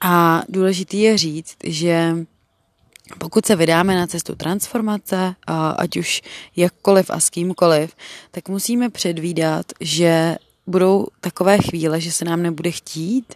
A 0.00 0.42
důležitý 0.48 1.00
je 1.00 1.18
říct, 1.18 1.56
že 1.64 2.16
pokud 3.18 3.46
se 3.46 3.56
vydáme 3.56 3.96
na 3.96 4.06
cestu 4.06 4.34
transformace, 4.34 5.34
ať 5.76 5.96
už 5.96 6.22
jakkoliv 6.56 7.10
a 7.10 7.20
s 7.20 7.30
kýmkoliv, 7.30 7.94
tak 8.30 8.48
musíme 8.48 8.90
předvídat, 8.90 9.66
že 9.80 10.36
budou 10.66 11.06
takové 11.20 11.58
chvíle, 11.58 12.00
že 12.00 12.12
se 12.12 12.24
nám 12.24 12.42
nebude 12.42 12.70
chtít 12.70 13.34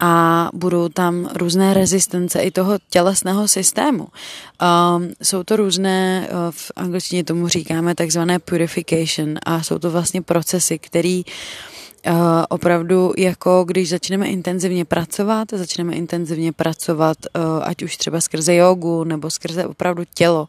a 0.00 0.48
budou 0.54 0.88
tam 0.88 1.30
různé 1.34 1.74
rezistence 1.74 2.40
i 2.40 2.50
toho 2.50 2.78
tělesného 2.90 3.48
systému. 3.48 4.08
Um, 4.08 5.12
jsou 5.22 5.42
to 5.42 5.56
různé, 5.56 6.28
v 6.50 6.72
angličtině 6.76 7.24
tomu 7.24 7.48
říkáme 7.48 7.94
takzvané 7.94 8.38
purification 8.38 9.34
a 9.46 9.62
jsou 9.62 9.78
to 9.78 9.90
vlastně 9.90 10.22
procesy, 10.22 10.78
které 10.78 11.22
Uh, 12.06 12.44
opravdu 12.48 13.12
jako 13.16 13.64
když 13.64 13.88
začneme 13.88 14.26
intenzivně 14.26 14.84
pracovat, 14.84 15.48
začneme 15.52 15.94
intenzivně 15.94 16.52
pracovat, 16.52 17.16
uh, 17.36 17.42
ať 17.62 17.82
už 17.82 17.96
třeba 17.96 18.20
skrze 18.20 18.54
jogu 18.54 19.04
nebo 19.04 19.30
skrze 19.30 19.66
opravdu 19.66 20.02
tělo, 20.14 20.48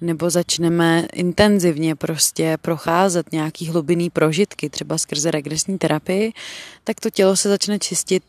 nebo 0.00 0.30
začneme 0.30 1.06
intenzivně 1.12 1.94
prostě 1.94 2.58
procházet 2.62 3.32
nějaký 3.32 3.68
hlubinný 3.68 4.10
prožitky, 4.10 4.70
třeba 4.70 4.98
skrze 4.98 5.30
regresní 5.30 5.78
terapii, 5.78 6.32
tak 6.84 7.00
to 7.00 7.10
tělo 7.10 7.36
se 7.36 7.48
začne 7.48 7.78
čistit 7.78 8.22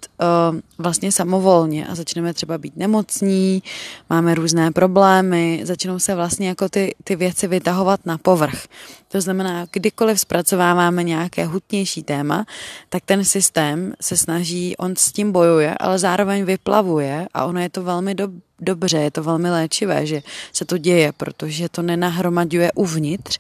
uh, 0.51 0.59
vlastně 0.77 1.11
samovolně 1.11 1.87
a 1.87 1.95
začneme 1.95 2.33
třeba 2.33 2.57
být 2.57 2.77
nemocní, 2.77 3.63
máme 4.09 4.35
různé 4.35 4.71
problémy, 4.71 5.61
začnou 5.63 5.99
se 5.99 6.15
vlastně 6.15 6.47
jako 6.47 6.69
ty, 6.69 6.95
ty 7.03 7.15
věci 7.15 7.47
vytahovat 7.47 8.05
na 8.05 8.17
povrch. 8.17 8.67
To 9.07 9.21
znamená, 9.21 9.65
kdykoliv 9.71 10.19
zpracováváme 10.19 11.03
nějaké 11.03 11.45
hutnější 11.45 12.03
téma, 12.03 12.45
tak 12.89 13.03
ten 13.05 13.23
systém 13.23 13.93
se 14.01 14.17
snaží, 14.17 14.77
on 14.77 14.95
s 14.95 15.11
tím 15.11 15.31
bojuje, 15.31 15.75
ale 15.79 15.99
zároveň 15.99 16.43
vyplavuje 16.43 17.27
a 17.33 17.45
ono 17.45 17.59
je 17.59 17.69
to 17.69 17.83
velmi 17.83 18.15
do, 18.15 18.27
dobře, 18.59 18.97
je 18.97 19.11
to 19.11 19.23
velmi 19.23 19.51
léčivé, 19.51 20.05
že 20.05 20.21
se 20.53 20.65
to 20.65 20.77
děje, 20.77 21.11
protože 21.11 21.69
to 21.69 21.81
nenahromaďuje 21.81 22.71
uvnitř 22.71 23.39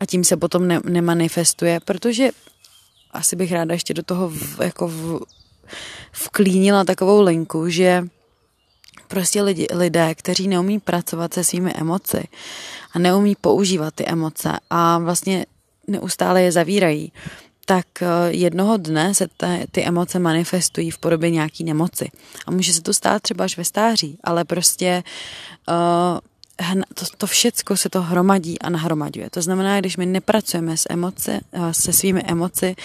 a 0.00 0.06
tím 0.06 0.24
se 0.24 0.36
potom 0.36 0.68
ne, 0.68 0.80
nemanifestuje, 0.84 1.80
protože 1.84 2.28
asi 3.10 3.36
bych 3.36 3.52
ráda 3.52 3.72
ještě 3.72 3.94
do 3.94 4.02
toho 4.02 4.28
v, 4.28 4.60
jako 4.60 4.88
v, 4.88 5.20
vklínila 6.12 6.84
takovou 6.84 7.22
linku, 7.22 7.68
že 7.68 8.04
prostě 9.08 9.42
lidi, 9.42 9.66
lidé, 9.72 10.14
kteří 10.14 10.48
neumí 10.48 10.80
pracovat 10.80 11.34
se 11.34 11.44
svými 11.44 11.72
emoci 11.72 12.28
a 12.92 12.98
neumí 12.98 13.36
používat 13.40 13.94
ty 13.94 14.06
emoce 14.06 14.52
a 14.70 14.98
vlastně 14.98 15.46
neustále 15.86 16.42
je 16.42 16.52
zavírají, 16.52 17.12
tak 17.68 18.02
eh, 18.02 18.06
jednoho 18.28 18.76
dne 18.76 19.14
se 19.14 19.28
te, 19.36 19.66
ty 19.70 19.84
emoce 19.84 20.18
manifestují 20.18 20.90
v 20.90 20.98
podobě 20.98 21.30
nějaký 21.30 21.64
nemoci. 21.64 22.08
A 22.46 22.50
může 22.50 22.72
se 22.72 22.82
to 22.82 22.94
stát 22.94 23.22
třeba 23.22 23.44
až 23.44 23.56
ve 23.56 23.64
stáří, 23.64 24.18
ale 24.24 24.44
prostě 24.44 25.02
uh, 25.68 26.18
to, 26.94 27.04
to 27.16 27.26
všecko 27.26 27.76
se 27.76 27.88
to 27.88 28.02
hromadí 28.02 28.58
a 28.58 28.70
nahromaďuje. 28.70 29.30
To 29.30 29.42
znamená, 29.42 29.80
když 29.80 29.96
my 29.96 30.06
nepracujeme 30.06 30.76
s 30.76 30.86
emoce, 30.90 31.40
uh, 31.50 31.70
se 31.70 31.92
svými 31.92 32.22
emoci, 32.26 32.76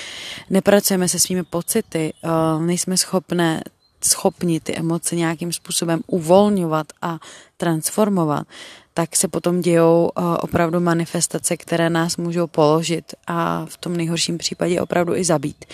nepracujeme 0.50 1.08
se 1.10 1.20
svými 1.20 1.44
pocity, 1.44 2.13
uh, 2.24 2.62
nejsme 2.63 2.98
schopné 2.98 3.63
schopni 4.06 4.60
ty 4.60 4.75
emoce 4.75 5.16
nějakým 5.16 5.54
způsobem 5.54 6.02
uvolňovat 6.08 6.88
a 7.02 7.20
transformovat, 7.58 8.48
tak 8.94 9.16
se 9.16 9.28
potom 9.28 9.62
dějou 9.62 10.12
eh, 10.18 10.22
opravdu 10.38 10.80
manifestace, 10.80 11.58
které 11.58 11.90
nás 11.90 12.18
můžou 12.18 12.48
položit 12.48 13.14
a 13.28 13.66
v 13.70 13.78
tom 13.78 13.98
nejhorším 13.98 14.38
případě 14.38 14.82
opravdu 14.82 15.16
i 15.16 15.24
zabít. 15.24 15.66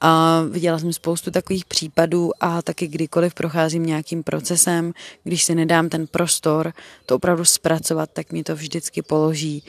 A 0.00 0.42
viděla 0.50 0.78
jsem 0.78 0.92
spoustu 0.92 1.30
takových 1.30 1.64
případů 1.64 2.30
a 2.40 2.62
taky 2.62 2.86
kdykoliv 2.86 3.34
procházím 3.34 3.86
nějakým 3.86 4.22
procesem, 4.22 4.92
když 5.24 5.44
si 5.44 5.54
nedám 5.54 5.88
ten 5.88 6.06
prostor 6.06 6.72
to 7.06 7.16
opravdu 7.16 7.44
zpracovat, 7.44 8.10
tak 8.12 8.32
mi 8.32 8.42
to 8.42 8.54
vždycky 8.54 9.02
položí 9.02 9.62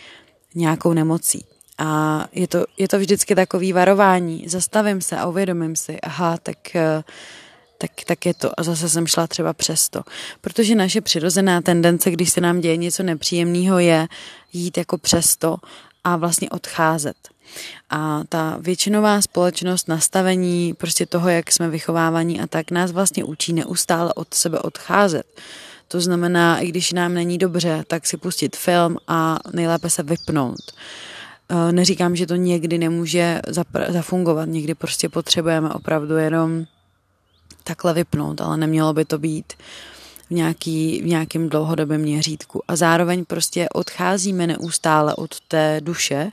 nějakou 0.55 0.93
nemocí. 0.93 1.45
A 1.77 2.27
je 2.33 2.47
to, 2.47 2.65
je 2.77 2.87
to 2.87 2.99
vždycky 2.99 3.35
takový 3.35 3.73
varování. 3.73 4.43
Zastavím 4.47 5.01
se 5.01 5.17
a 5.17 5.25
uvědomím 5.25 5.75
si, 5.75 6.01
aha, 6.01 6.37
tak 6.37 6.57
uh, 6.75 7.03
tak, 7.87 8.05
tak 8.05 8.25
je 8.25 8.33
to. 8.33 8.59
A 8.59 8.63
zase 8.63 8.89
jsem 8.89 9.07
šla 9.07 9.27
třeba 9.27 9.53
přesto. 9.53 10.01
Protože 10.41 10.75
naše 10.75 11.01
přirozená 11.01 11.61
tendence, 11.61 12.11
když 12.11 12.29
se 12.29 12.41
nám 12.41 12.61
děje 12.61 12.77
něco 12.77 13.03
nepříjemného, 13.03 13.79
je 13.79 14.07
jít 14.53 14.77
jako 14.77 14.97
přesto 14.97 15.57
a 16.03 16.15
vlastně 16.17 16.49
odcházet. 16.49 17.15
A 17.89 18.21
ta 18.29 18.57
většinová 18.61 19.21
společnost, 19.21 19.87
nastavení 19.87 20.73
prostě 20.73 21.05
toho, 21.05 21.29
jak 21.29 21.51
jsme 21.51 21.69
vychovávaní 21.69 22.41
a 22.41 22.47
tak 22.47 22.71
nás 22.71 22.91
vlastně 22.91 23.23
učí 23.23 23.53
neustále 23.53 24.13
od 24.13 24.33
sebe 24.33 24.59
odcházet. 24.59 25.25
To 25.87 26.01
znamená, 26.01 26.59
i 26.59 26.67
když 26.67 26.91
nám 26.91 27.13
není 27.13 27.37
dobře, 27.37 27.83
tak 27.87 28.07
si 28.07 28.17
pustit 28.17 28.55
film 28.55 28.97
a 29.07 29.39
nejlépe 29.53 29.89
se 29.89 30.03
vypnout. 30.03 30.61
E, 31.49 31.71
neříkám, 31.71 32.15
že 32.15 32.27
to 32.27 32.35
někdy 32.35 32.77
nemůže 32.77 33.41
zafungovat, 33.87 34.49
někdy 34.49 34.75
prostě 34.75 35.09
potřebujeme 35.09 35.69
opravdu 35.69 36.15
jenom 36.17 36.65
takhle 37.65 37.93
vypnout, 37.93 38.41
ale 38.41 38.57
nemělo 38.57 38.93
by 38.93 39.05
to 39.05 39.17
být 39.17 39.53
v, 40.27 40.31
nějaký, 40.31 41.01
v 41.01 41.05
nějakém 41.05 41.49
dlouhodobém 41.49 42.01
měřítku. 42.01 42.63
A 42.67 42.75
zároveň 42.75 43.25
prostě 43.25 43.69
odcházíme 43.69 44.47
neustále 44.47 45.15
od 45.15 45.39
té 45.39 45.81
duše 45.83 46.31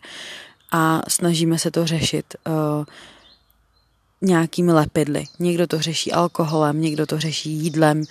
a 0.72 1.02
snažíme 1.08 1.58
se 1.58 1.70
to 1.70 1.86
řešit 1.86 2.34
uh, 2.46 2.84
nějakými 4.22 4.72
lepidly. 4.72 5.24
Někdo 5.38 5.66
to 5.66 5.80
řeší 5.80 6.12
alkoholem, 6.12 6.80
někdo 6.80 7.06
to 7.06 7.18
řeší 7.18 7.50
jídlem 7.50 8.04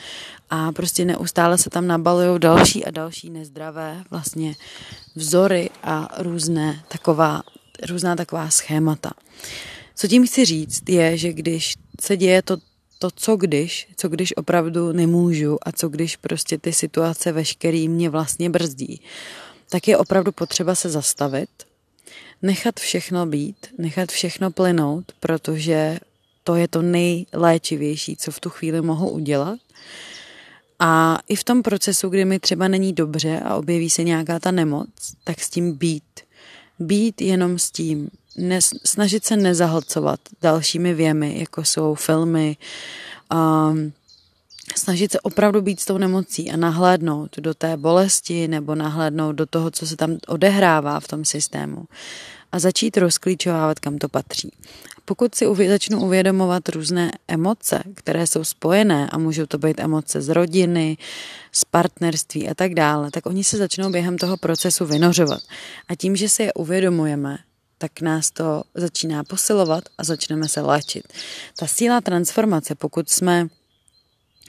a 0.50 0.72
prostě 0.72 1.06
neustále 1.06 1.58
se 1.58 1.70
tam 1.70 1.88
nabalují 1.88 2.40
další 2.40 2.86
a 2.86 2.92
další 2.92 3.30
nezdravé 3.30 4.04
vlastně 4.12 4.56
vzory 5.16 5.70
a 5.84 6.08
různé 6.18 6.84
taková, 6.88 7.42
různá 7.90 8.16
taková 8.16 8.50
schémata. 8.50 9.12
Co 9.96 10.08
tím 10.08 10.28
chci 10.28 10.46
říct 10.46 10.90
je, 10.90 11.18
že 11.18 11.34
když 11.34 11.74
se 12.02 12.18
děje 12.18 12.42
to 12.42 12.58
to, 13.02 13.12
co 13.16 13.36
když, 13.36 13.88
co 13.98 14.10
když 14.10 14.38
opravdu 14.38 14.92
nemůžu 14.92 15.58
a 15.62 15.72
co 15.72 15.90
když 15.90 16.18
prostě 16.18 16.58
ty 16.58 16.74
situace 16.74 17.32
veškerý 17.32 17.90
mě 17.90 18.10
vlastně 18.10 18.50
brzdí, 18.50 19.02
tak 19.70 19.88
je 19.88 19.98
opravdu 19.98 20.32
potřeba 20.32 20.76
se 20.76 20.90
zastavit, 20.90 21.50
nechat 22.42 22.80
všechno 22.80 23.26
být, 23.26 23.68
nechat 23.78 24.12
všechno 24.12 24.52
plynout, 24.52 25.06
protože 25.20 26.00
to 26.44 26.56
je 26.56 26.68
to 26.68 26.82
nejléčivější, 26.82 28.18
co 28.18 28.32
v 28.32 28.40
tu 28.40 28.50
chvíli 28.50 28.82
mohu 28.82 29.10
udělat. 29.10 29.60
A 30.80 31.20
i 31.28 31.36
v 31.36 31.44
tom 31.44 31.62
procesu, 31.64 32.10
kdy 32.10 32.26
mi 32.26 32.40
třeba 32.40 32.68
není 32.68 32.94
dobře 32.94 33.40
a 33.40 33.56
objeví 33.56 33.90
se 33.90 34.04
nějaká 34.04 34.40
ta 34.40 34.52
nemoc, 34.52 34.90
tak 35.24 35.40
s 35.40 35.50
tím 35.50 35.74
být. 35.74 36.04
Být 36.80 37.22
jenom 37.22 37.60
s 37.60 37.72
tím. 37.72 38.10
Nes, 38.38 38.74
snažit 38.86 39.26
se 39.26 39.38
nezahlcovat 39.38 40.20
dalšími 40.42 40.94
věmy, 40.94 41.40
jako 41.40 41.64
jsou 41.64 41.96
filmy, 41.96 42.58
um, 43.34 43.94
snažit 44.76 45.12
se 45.12 45.20
opravdu 45.20 45.62
být 45.62 45.80
s 45.80 45.86
tou 45.86 45.98
nemocí 45.98 46.52
a 46.52 46.58
nahlédnout 46.58 47.38
do 47.40 47.54
té 47.54 47.78
bolesti 47.78 48.48
nebo 48.48 48.76
nahlédnout 48.76 49.32
do 49.32 49.46
toho, 49.46 49.72
co 49.72 49.88
se 49.88 49.96
tam 49.96 50.18
odehrává 50.28 51.00
v 51.00 51.08
tom 51.08 51.26
systému 51.26 51.86
a 52.52 52.60
začít 52.60 52.98
rozklíčovávat, 52.98 53.80
kam 53.80 53.98
to 53.98 54.10
patří. 54.10 54.52
Pokud 55.06 55.36
si 55.36 55.48
uvě- 55.48 55.70
začnu 55.70 56.02
uvědomovat 56.02 56.70
různé 56.70 57.12
emoce, 57.28 57.84
které 57.94 58.28
jsou 58.28 58.44
spojené 58.44 59.10
a 59.10 59.18
můžou 59.18 59.46
to 59.46 59.58
být 59.58 59.80
emoce 59.80 60.22
z 60.22 60.30
rodiny, 60.30 60.98
z 61.52 61.66
partnerství 61.66 62.50
a 62.50 62.54
tak 62.54 62.74
dále, 62.74 63.12
tak 63.12 63.26
oni 63.26 63.44
se 63.44 63.58
začnou 63.58 63.90
během 63.90 64.18
toho 64.18 64.38
procesu 64.38 64.86
vynořovat. 64.86 65.42
A 65.88 65.96
tím, 65.96 66.16
že 66.16 66.30
si 66.30 66.44
je 66.44 66.54
uvědomujeme, 66.54 67.38
tak 67.82 68.02
nás 68.02 68.32
to 68.32 68.64
začíná 68.76 69.24
posilovat 69.24 69.84
a 69.98 70.04
začneme 70.04 70.50
se 70.50 70.62
léčit. 70.62 71.08
Ta 71.60 71.68
síla 71.68 72.02
transformace, 72.02 72.76
pokud 72.76 73.10
jsme 73.10 73.48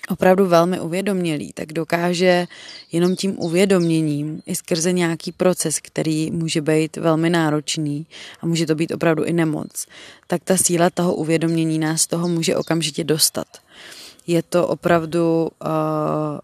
opravdu 0.09 0.47
velmi 0.47 0.81
uvědomělý, 0.81 1.53
tak 1.53 1.73
dokáže 1.73 2.47
jenom 2.93 3.17
tím 3.17 3.41
uvědoměním 3.41 4.43
i 4.47 4.55
skrze 4.55 4.93
nějaký 4.93 5.33
proces, 5.33 5.81
který 5.81 6.31
může 6.31 6.61
být 6.61 6.97
velmi 6.97 7.31
náročný 7.31 8.07
a 8.41 8.47
může 8.47 8.67
to 8.67 8.75
být 8.75 8.93
opravdu 8.93 9.25
i 9.25 9.33
nemoc, 9.33 9.87
tak 10.27 10.45
ta 10.45 10.57
síla 10.57 10.91
toho 10.91 11.15
uvědomění 11.15 11.79
nás 11.79 12.07
toho 12.07 12.29
může 12.29 12.57
okamžitě 12.57 13.05
dostat. 13.05 13.47
Je 14.27 14.43
to 14.43 14.69
opravdu, 14.69 15.51
uh, 15.65 16.39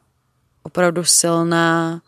opravdu 0.63 1.05
silná 1.05 2.01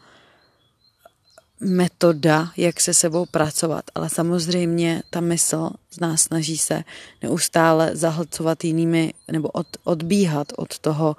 metoda, 1.60 2.50
jak 2.56 2.80
se 2.80 2.94
sebou 2.94 3.26
pracovat, 3.26 3.84
ale 3.94 4.08
samozřejmě 4.08 5.02
ta 5.10 5.20
mysl 5.20 5.70
z 5.90 6.00
nás 6.00 6.22
snaží 6.22 6.58
se 6.58 6.84
neustále 7.22 7.90
zahlcovat 7.96 8.64
jinými 8.64 9.14
nebo 9.32 9.48
od, 9.48 9.66
odbíhat 9.84 10.52
od 10.56 10.78
toho, 10.78 11.16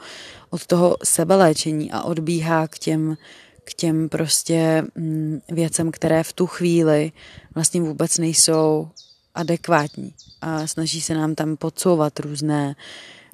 od 0.49 0.65
toho 0.65 0.97
sebeléčení 1.03 1.91
a 1.91 2.01
odbíhá 2.01 2.67
k 2.67 2.79
těm, 2.79 3.17
k 3.63 3.73
těm 3.73 4.09
prostě 4.09 4.83
mm, 4.95 5.39
věcem, 5.49 5.91
které 5.91 6.23
v 6.23 6.33
tu 6.33 6.47
chvíli 6.47 7.11
vlastně 7.55 7.81
vůbec 7.81 8.17
nejsou 8.17 8.89
adekvátní. 9.35 10.13
A 10.41 10.67
snaží 10.67 11.01
se 11.01 11.13
nám 11.13 11.35
tam 11.35 11.57
podsouvat 11.57 12.19
různé, 12.19 12.75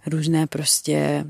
různé 0.05 0.47
prostě 0.47 1.25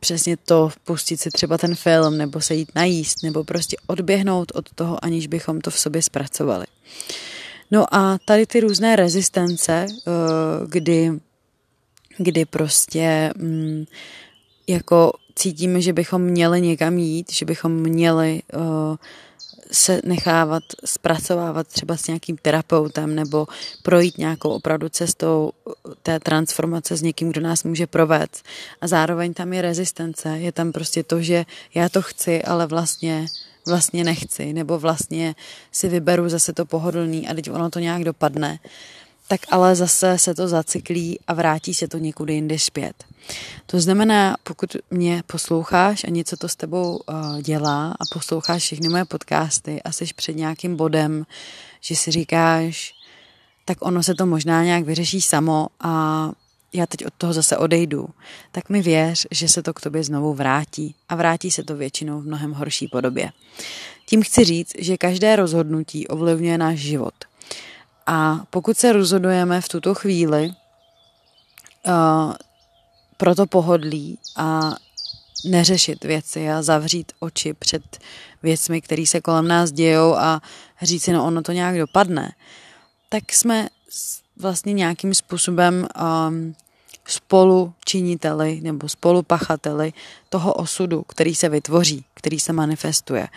přesně 0.00 0.36
to, 0.36 0.70
pustit 0.84 1.20
si 1.20 1.30
třeba 1.30 1.58
ten 1.58 1.74
film, 1.74 2.18
nebo 2.18 2.40
se 2.40 2.54
jít 2.54 2.68
najíst, 2.74 3.22
nebo 3.22 3.44
prostě 3.44 3.76
odběhnout 3.86 4.52
od 4.54 4.70
toho, 4.74 5.04
aniž 5.04 5.26
bychom 5.26 5.60
to 5.60 5.70
v 5.70 5.78
sobě 5.78 6.02
zpracovali. 6.02 6.66
No 7.70 7.94
a 7.94 8.18
tady 8.24 8.46
ty 8.46 8.60
různé 8.60 8.96
rezistence, 8.96 9.86
eh, 9.90 10.10
kdy, 10.68 11.12
kdy 12.18 12.44
prostě 12.44 13.32
mm, 13.36 13.84
jako 14.66 15.12
cítíme, 15.34 15.80
že 15.80 15.92
bychom 15.92 16.22
měli 16.22 16.60
někam 16.60 16.98
jít, 16.98 17.32
že 17.32 17.44
bychom 17.44 17.72
měli 17.72 18.42
uh, 18.54 18.96
se 19.72 20.00
nechávat 20.04 20.62
zpracovávat 20.84 21.68
třeba 21.68 21.96
s 21.96 22.06
nějakým 22.06 22.36
terapeutem 22.36 23.14
nebo 23.14 23.46
projít 23.82 24.18
nějakou 24.18 24.50
opravdu 24.50 24.88
cestou 24.88 25.52
té 26.02 26.20
transformace 26.20 26.96
s 26.96 27.02
někým, 27.02 27.30
kdo 27.30 27.40
nás 27.40 27.64
může 27.64 27.86
provést. 27.86 28.44
A 28.80 28.86
zároveň 28.86 29.34
tam 29.34 29.52
je 29.52 29.62
rezistence, 29.62 30.28
je 30.28 30.52
tam 30.52 30.72
prostě 30.72 31.02
to, 31.02 31.22
že 31.22 31.44
já 31.74 31.88
to 31.88 32.02
chci, 32.02 32.42
ale 32.42 32.66
vlastně 32.66 33.26
vlastně 33.66 34.04
nechci, 34.04 34.52
nebo 34.52 34.78
vlastně 34.78 35.34
si 35.72 35.88
vyberu 35.88 36.28
zase 36.28 36.52
to 36.52 36.64
pohodlný 36.64 37.28
a 37.28 37.34
teď 37.34 37.50
ono 37.50 37.70
to 37.70 37.78
nějak 37.78 38.04
dopadne 38.04 38.58
tak 39.28 39.40
ale 39.50 39.76
zase 39.76 40.18
se 40.18 40.34
to 40.34 40.48
zacyklí 40.48 41.18
a 41.26 41.34
vrátí 41.34 41.74
se 41.74 41.88
to 41.88 41.98
někudy 41.98 42.34
jindy 42.34 42.58
zpět. 42.58 43.04
To 43.66 43.80
znamená, 43.80 44.36
pokud 44.42 44.76
mě 44.90 45.22
posloucháš 45.26 46.04
a 46.04 46.10
něco 46.10 46.36
to 46.36 46.48
s 46.48 46.56
tebou 46.56 46.96
uh, 46.96 47.40
dělá 47.40 47.90
a 47.92 48.04
posloucháš 48.12 48.62
všechny 48.62 48.88
moje 48.88 49.04
podcasty 49.04 49.82
a 49.82 49.92
jsi 49.92 50.04
před 50.16 50.36
nějakým 50.36 50.76
bodem, 50.76 51.26
že 51.80 51.96
si 51.96 52.10
říkáš, 52.10 52.94
tak 53.64 53.78
ono 53.80 54.02
se 54.02 54.14
to 54.14 54.26
možná 54.26 54.64
nějak 54.64 54.84
vyřeší 54.84 55.20
samo 55.20 55.68
a 55.80 56.32
já 56.72 56.86
teď 56.86 57.06
od 57.06 57.14
toho 57.18 57.32
zase 57.32 57.56
odejdu, 57.56 58.08
tak 58.52 58.68
mi 58.68 58.82
věř, 58.82 59.26
že 59.30 59.48
se 59.48 59.62
to 59.62 59.74
k 59.74 59.80
tobě 59.80 60.04
znovu 60.04 60.34
vrátí 60.34 60.94
a 61.08 61.14
vrátí 61.16 61.50
se 61.50 61.62
to 61.62 61.76
většinou 61.76 62.20
v 62.20 62.26
mnohem 62.26 62.52
horší 62.52 62.88
podobě. 62.88 63.30
Tím 64.06 64.22
chci 64.22 64.44
říct, 64.44 64.72
že 64.78 64.96
každé 64.96 65.36
rozhodnutí 65.36 66.08
ovlivňuje 66.08 66.58
náš 66.58 66.78
život– 66.78 67.14
a 68.08 68.40
pokud 68.50 68.76
se 68.76 68.92
rozhodujeme 68.92 69.60
v 69.60 69.68
tuto 69.68 69.94
chvíli 69.94 70.52
uh, 71.86 72.32
pro 73.16 73.34
to 73.34 73.46
pohodlí 73.46 74.18
a 74.36 74.76
neřešit 75.44 76.04
věci 76.04 76.50
a 76.50 76.62
zavřít 76.62 77.12
oči 77.20 77.54
před 77.54 77.98
věcmi, 78.42 78.80
které 78.80 79.06
se 79.06 79.20
kolem 79.20 79.48
nás 79.48 79.72
dějou 79.72 80.14
a 80.14 80.42
říct 80.82 81.02
si, 81.02 81.12
no 81.12 81.24
ono 81.24 81.42
to 81.42 81.52
nějak 81.52 81.78
dopadne, 81.78 82.32
tak 83.08 83.32
jsme 83.32 83.68
vlastně 84.36 84.72
nějakým 84.72 85.14
způsobem 85.14 85.86
um, 86.28 86.54
spolu 87.06 87.72
činiteli 87.84 88.60
nebo 88.60 88.88
spolupachateli 88.88 89.92
toho 90.28 90.52
osudu, 90.54 91.02
který 91.02 91.34
se 91.34 91.48
vytvoří, 91.48 92.04
který 92.14 92.40
se 92.40 92.52
manifestuje. 92.52 93.28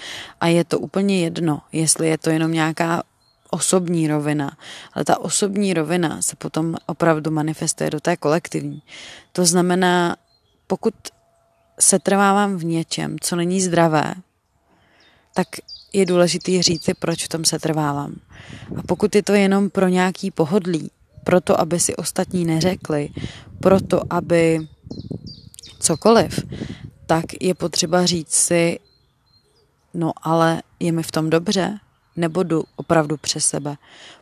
A 0.41 0.47
je 0.47 0.63
to 0.63 0.79
úplně 0.79 1.23
jedno, 1.23 1.61
jestli 1.71 2.07
je 2.09 2.17
to 2.17 2.29
jenom 2.29 2.51
nějaká 2.51 3.03
osobní 3.51 4.07
rovina, 4.07 4.57
ale 4.93 5.05
ta 5.05 5.19
osobní 5.19 5.73
rovina 5.73 6.21
se 6.21 6.35
potom 6.35 6.75
opravdu 6.85 7.31
manifestuje 7.31 7.89
do 7.89 7.99
té 7.99 8.17
kolektivní. 8.17 8.81
To 9.31 9.45
znamená, 9.45 10.15
pokud 10.67 10.93
se 11.79 11.99
trvávám 11.99 12.57
v 12.57 12.63
něčem, 12.63 13.15
co 13.21 13.35
není 13.35 13.61
zdravé, 13.61 14.13
tak 15.33 15.47
je 15.93 16.05
důležité 16.05 16.63
říct 16.63 16.83
si, 16.83 16.93
proč 16.93 17.25
v 17.25 17.29
tom 17.29 17.45
se 17.45 17.59
trvávám. 17.59 18.15
A 18.77 18.81
pokud 18.87 19.15
je 19.15 19.23
to 19.23 19.33
jenom 19.33 19.69
pro 19.69 19.87
nějaký 19.87 20.31
pohodlí, 20.31 20.91
proto, 21.23 21.59
aby 21.59 21.79
si 21.79 21.95
ostatní 21.95 22.45
neřekli, 22.45 23.09
proto, 23.59 24.01
aby 24.09 24.67
cokoliv, 25.79 26.39
tak 27.05 27.25
je 27.39 27.55
potřeba 27.55 28.05
říct 28.05 28.33
si, 28.33 28.79
no 29.93 30.11
ale 30.21 30.61
je 30.79 30.91
mi 30.91 31.03
v 31.03 31.11
tom 31.11 31.29
dobře, 31.29 31.79
nebo 32.21 32.43
jdu 32.43 32.63
opravdu 32.75 33.17
přes 33.17 33.45
sebe. 33.45 33.77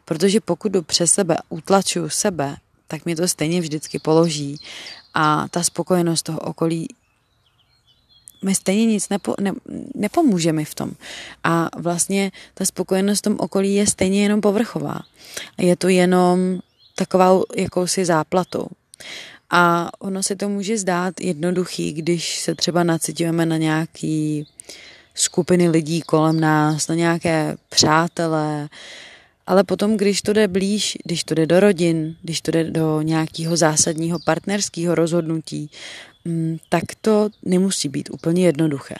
Protože 0.05 0.41
pokud 0.41 0.71
jdu 0.71 0.81
přes 0.81 1.11
sebe, 1.11 1.37
utlačuju 1.49 2.09
sebe, 2.09 2.55
tak 2.87 3.05
mi 3.05 3.15
to 3.15 3.27
stejně 3.27 3.61
vždycky 3.61 3.99
položí 3.99 4.59
a 5.13 5.47
ta 5.47 5.63
spokojenost 5.63 6.23
toho 6.23 6.39
okolí 6.39 6.87
mi 8.41 8.55
stejně 8.55 8.85
nic 8.85 9.09
nepo, 9.09 9.35
ne, 9.39 9.51
nepomůže 9.95 10.53
mi 10.53 10.65
v 10.65 10.75
tom. 10.75 10.91
A 11.43 11.69
vlastně 11.77 12.31
ta 12.53 12.65
spokojenost 12.65 13.19
v 13.19 13.21
tom 13.21 13.35
okolí 13.39 13.75
je 13.75 13.87
stejně 13.87 14.23
jenom 14.23 14.41
povrchová. 14.41 14.99
Je 15.57 15.75
to 15.75 15.87
jenom 15.87 16.59
takovou 16.95 17.45
jakousi 17.55 18.05
záplatou. 18.05 18.67
A 19.49 19.89
ono 19.99 20.23
se 20.23 20.35
to 20.35 20.49
může 20.49 20.77
zdát 20.77 21.21
jednoduchý, 21.21 21.93
když 21.93 22.39
se 22.39 22.55
třeba 22.55 22.83
nacitujeme 22.83 23.45
na 23.45 23.57
nějaký 23.57 24.47
skupiny 25.21 25.69
lidí 25.69 26.01
kolem 26.01 26.39
nás, 26.39 26.87
na 26.87 26.95
nějaké 26.95 27.57
přátelé, 27.69 28.69
ale 29.47 29.63
potom, 29.63 29.97
když 29.97 30.21
to 30.21 30.33
jde 30.33 30.47
blíž, 30.47 30.97
když 31.05 31.23
to 31.23 31.33
jde 31.33 31.45
do 31.45 31.59
rodin, 31.59 32.15
když 32.21 32.41
to 32.41 32.51
jde 32.51 32.63
do 32.63 33.01
nějakého 33.01 33.57
zásadního 33.57 34.19
partnerského 34.25 34.95
rozhodnutí, 34.95 35.71
mm, 36.25 36.57
tak 36.69 36.83
to 37.01 37.29
nemusí 37.43 37.89
být 37.89 38.09
úplně 38.09 38.45
jednoduché. 38.45 38.95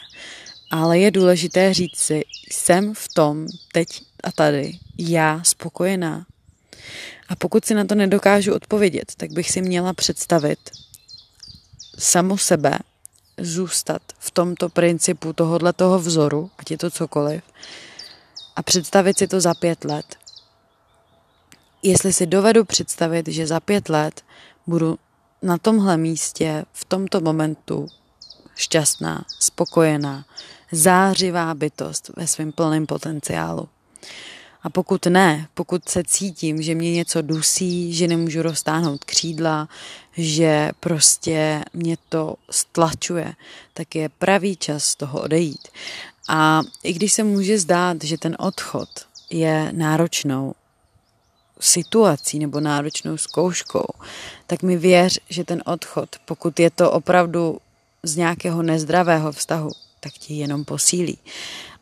Ale 0.70 0.98
je 0.98 1.10
důležité 1.10 1.74
říct 1.74 1.98
si, 1.98 2.22
jsem 2.52 2.94
v 2.94 3.08
tom 3.08 3.46
teď 3.72 3.88
a 4.24 4.32
tady, 4.32 4.72
já 4.98 5.40
spokojená. 5.44 6.26
A 7.28 7.36
pokud 7.36 7.64
si 7.64 7.74
na 7.74 7.84
to 7.84 7.94
nedokážu 7.94 8.54
odpovědět, 8.54 9.12
tak 9.16 9.30
bych 9.30 9.50
si 9.50 9.62
měla 9.62 9.92
představit 9.92 10.58
samu 11.98 12.38
sebe 12.38 12.78
zůstat 13.38 14.02
v 14.18 14.30
tomto 14.30 14.68
principu 14.68 15.32
tohohle 15.32 15.72
toho 15.72 15.98
vzoru, 15.98 16.50
ať 16.58 16.70
je 16.70 16.78
to 16.78 16.90
cokoliv, 16.90 17.42
a 18.56 18.62
představit 18.62 19.18
si 19.18 19.28
to 19.28 19.40
za 19.40 19.54
pět 19.54 19.84
let. 19.84 20.16
Jestli 21.82 22.12
si 22.12 22.26
dovedu 22.26 22.64
představit, 22.64 23.28
že 23.28 23.46
za 23.46 23.60
pět 23.60 23.88
let 23.88 24.24
budu 24.66 24.98
na 25.42 25.58
tomhle 25.58 25.96
místě, 25.96 26.64
v 26.72 26.84
tomto 26.84 27.20
momentu 27.20 27.88
šťastná, 28.56 29.24
spokojená, 29.38 30.24
zářivá 30.72 31.54
bytost 31.54 32.10
ve 32.16 32.26
svém 32.26 32.52
plném 32.52 32.86
potenciálu. 32.86 33.68
A 34.62 34.70
pokud 34.70 35.06
ne, 35.06 35.48
pokud 35.54 35.88
se 35.88 36.02
cítím, 36.04 36.62
že 36.62 36.74
mě 36.74 36.92
něco 36.92 37.22
dusí, 37.22 37.94
že 37.94 38.08
nemůžu 38.08 38.42
roztáhnout 38.42 39.04
křídla, 39.04 39.68
že 40.16 40.70
prostě 40.80 41.64
mě 41.72 41.96
to 42.08 42.34
stlačuje, 42.50 43.34
tak 43.74 43.94
je 43.94 44.08
pravý 44.08 44.56
čas 44.56 44.84
z 44.84 44.96
toho 44.96 45.20
odejít. 45.20 45.68
A 46.28 46.60
i 46.82 46.92
když 46.92 47.12
se 47.12 47.24
může 47.24 47.58
zdát, 47.58 48.04
že 48.04 48.18
ten 48.18 48.36
odchod 48.38 48.88
je 49.30 49.72
náročnou 49.72 50.54
situací 51.60 52.38
nebo 52.38 52.60
náročnou 52.60 53.16
zkouškou, 53.16 53.86
tak 54.46 54.62
mi 54.62 54.76
věř, 54.76 55.20
že 55.28 55.44
ten 55.44 55.62
odchod, 55.66 56.16
pokud 56.24 56.60
je 56.60 56.70
to 56.70 56.90
opravdu 56.90 57.58
z 58.02 58.16
nějakého 58.16 58.62
nezdravého 58.62 59.32
vztahu, 59.32 59.70
tak 60.00 60.12
ti 60.12 60.34
jenom 60.34 60.64
posílí. 60.64 61.18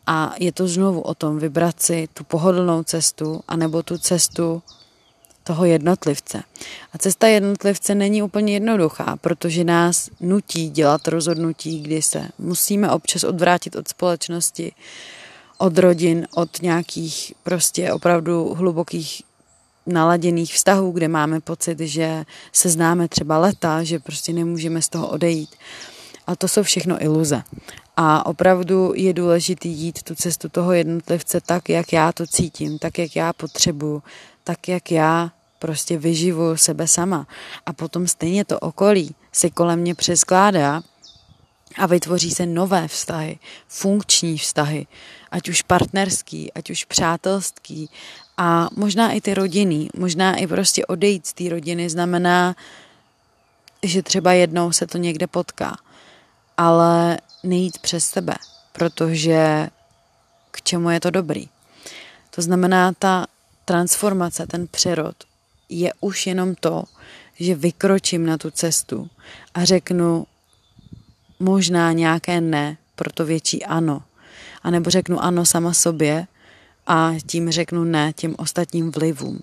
A 0.09 0.33
je 0.39 0.51
to 0.51 0.67
znovu 0.67 1.01
o 1.01 1.13
tom 1.13 1.39
vybrat 1.39 1.81
si 1.81 2.09
tu 2.13 2.23
pohodlnou 2.23 2.83
cestu, 2.83 3.41
anebo 3.47 3.83
tu 3.83 3.97
cestu 3.97 4.61
toho 5.43 5.65
jednotlivce. 5.65 6.43
A 6.93 6.97
cesta 6.97 7.27
jednotlivce 7.27 7.95
není 7.95 8.23
úplně 8.23 8.53
jednoduchá, 8.53 9.17
protože 9.21 9.63
nás 9.63 10.09
nutí 10.19 10.69
dělat 10.69 11.07
rozhodnutí, 11.07 11.79
kdy 11.79 12.01
se 12.01 12.29
musíme 12.39 12.91
občas 12.91 13.23
odvrátit 13.23 13.75
od 13.75 13.87
společnosti, 13.87 14.71
od 15.57 15.77
rodin, 15.77 16.27
od 16.35 16.61
nějakých 16.61 17.33
prostě 17.43 17.93
opravdu 17.93 18.53
hlubokých 18.53 19.21
naladěných 19.85 20.53
vztahů, 20.53 20.91
kde 20.91 21.07
máme 21.07 21.39
pocit, 21.39 21.79
že 21.79 22.23
se 22.53 22.69
známe 22.69 23.07
třeba 23.07 23.37
leta, 23.37 23.83
že 23.83 23.99
prostě 23.99 24.33
nemůžeme 24.33 24.81
z 24.81 24.89
toho 24.89 25.07
odejít. 25.07 25.49
A 26.27 26.35
to 26.35 26.47
jsou 26.47 26.63
všechno 26.63 27.03
iluze. 27.03 27.43
A 28.01 28.25
opravdu 28.25 28.93
je 28.95 29.13
důležité 29.13 29.67
jít 29.67 30.03
tu 30.03 30.15
cestu 30.15 30.49
toho 30.49 30.73
jednotlivce 30.73 31.41
tak, 31.41 31.69
jak 31.69 31.93
já 31.93 32.11
to 32.11 32.27
cítím, 32.27 32.79
tak, 32.79 32.97
jak 32.97 33.15
já 33.15 33.33
potřebuju, 33.33 34.03
tak, 34.43 34.67
jak 34.67 34.91
já 34.91 35.31
prostě 35.59 35.97
vyživu 35.97 36.57
sebe 36.57 36.87
sama. 36.87 37.27
A 37.65 37.73
potom 37.73 38.07
stejně 38.07 38.45
to 38.45 38.59
okolí 38.59 39.15
se 39.31 39.49
kolem 39.49 39.79
mě 39.79 39.95
přeskládá 39.95 40.81
a 41.77 41.85
vytvoří 41.85 42.31
se 42.31 42.45
nové 42.45 42.87
vztahy, 42.87 43.39
funkční 43.67 44.37
vztahy, 44.37 44.87
ať 45.31 45.49
už 45.49 45.61
partnerský, 45.61 46.53
ať 46.53 46.69
už 46.69 46.85
přátelský 46.85 47.89
a 48.37 48.69
možná 48.75 49.11
i 49.11 49.21
ty 49.21 49.33
rodiny, 49.33 49.89
možná 49.97 50.35
i 50.35 50.47
prostě 50.47 50.85
odejít 50.85 51.27
z 51.27 51.33
té 51.33 51.49
rodiny 51.49 51.89
znamená, 51.89 52.55
že 53.83 54.03
třeba 54.03 54.33
jednou 54.33 54.71
se 54.71 54.87
to 54.87 54.97
někde 54.97 55.27
potká, 55.27 55.77
ale 56.57 57.19
nejít 57.43 57.79
přes 57.79 58.05
sebe, 58.05 58.35
protože 58.71 59.67
k 60.51 60.61
čemu 60.61 60.89
je 60.89 60.99
to 60.99 61.09
dobrý. 61.09 61.49
To 62.35 62.41
znamená, 62.41 62.91
ta 62.99 63.25
transformace, 63.65 64.47
ten 64.47 64.67
přerod 64.67 65.15
je 65.69 65.93
už 65.99 66.27
jenom 66.27 66.55
to, 66.55 66.83
že 67.39 67.55
vykročím 67.55 68.25
na 68.25 68.37
tu 68.37 68.51
cestu 68.51 69.09
a 69.53 69.65
řeknu 69.65 70.25
možná 71.39 71.91
nějaké 71.91 72.41
ne, 72.41 72.77
proto 72.95 73.25
větší 73.25 73.65
ano. 73.65 74.03
A 74.63 74.69
nebo 74.69 74.89
řeknu 74.89 75.23
ano 75.23 75.45
sama 75.45 75.73
sobě 75.73 76.27
a 76.87 77.11
tím 77.27 77.51
řeknu 77.51 77.83
ne 77.83 78.13
těm 78.13 78.35
ostatním 78.37 78.91
vlivům. 78.91 79.39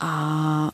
A 0.00 0.70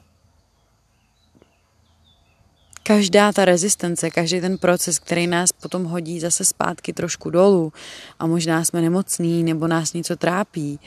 každá 2.87 3.33
ta 3.33 3.45
rezistence, 3.45 4.11
každý 4.11 4.41
ten 4.41 4.59
proces, 4.59 4.99
který 4.99 5.27
nás 5.27 5.53
potom 5.53 5.85
hodí 5.85 6.21
zase 6.21 6.45
zpátky 6.45 6.93
trošku 6.93 7.31
dolů 7.31 7.73
a 8.19 8.27
možná 8.27 8.65
jsme 8.65 8.81
nemocní 8.81 9.43
nebo 9.43 9.67
nás 9.67 9.93
něco 9.93 10.17
trápí, 10.17 10.81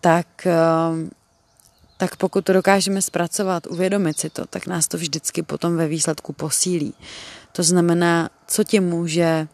tak, 0.00 0.46
ehm, 0.46 1.10
tak 1.96 2.16
pokud 2.16 2.44
to 2.44 2.52
dokážeme 2.52 3.02
zpracovat, 3.02 3.66
uvědomit 3.66 4.18
si 4.18 4.30
to, 4.30 4.46
tak 4.46 4.66
nás 4.66 4.88
to 4.88 4.96
vždycky 4.96 5.42
potom 5.42 5.76
ve 5.76 5.88
výsledku 5.88 6.32
posílí. 6.32 6.94
To 7.52 7.62
znamená, 7.62 8.30
co 8.46 8.64
tě 8.64 8.80
může 8.80 9.48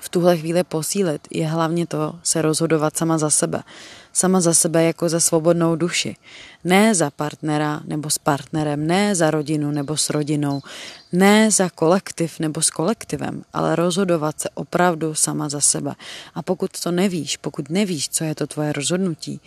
v 0.00 0.08
tuhle 0.08 0.36
chvíli 0.36 0.64
posílit, 0.64 1.28
je 1.30 1.46
hlavně 1.46 1.86
to 1.86 2.18
se 2.22 2.42
rozhodovat 2.42 2.96
sama 2.96 3.18
za 3.18 3.30
sebe. 3.30 3.62
Sama 4.12 4.40
za 4.40 4.54
sebe 4.54 4.84
jako 4.84 5.08
za 5.08 5.20
svobodnou 5.20 5.76
duši. 5.76 6.16
Ne 6.64 6.94
za 6.94 7.10
partnera 7.10 7.80
nebo 7.84 8.10
s 8.10 8.18
partnerem, 8.18 8.86
ne 8.86 9.14
za 9.14 9.30
rodinu 9.30 9.70
nebo 9.70 9.96
s 9.96 10.10
rodinou, 10.10 10.60
ne 11.12 11.50
za 11.50 11.70
kolektiv 11.70 12.38
nebo 12.38 12.62
s 12.62 12.70
kolektivem, 12.70 13.44
ale 13.52 13.76
rozhodovat 13.76 14.40
se 14.40 14.48
opravdu 14.54 15.14
sama 15.14 15.48
za 15.48 15.60
sebe. 15.60 15.94
A 16.34 16.42
pokud 16.42 16.80
to 16.80 16.90
nevíš, 16.90 17.36
pokud 17.36 17.70
nevíš, 17.70 18.08
co 18.08 18.24
je 18.24 18.34
to 18.34 18.46
tvoje 18.46 18.72
rozhodnutí, 18.72 19.40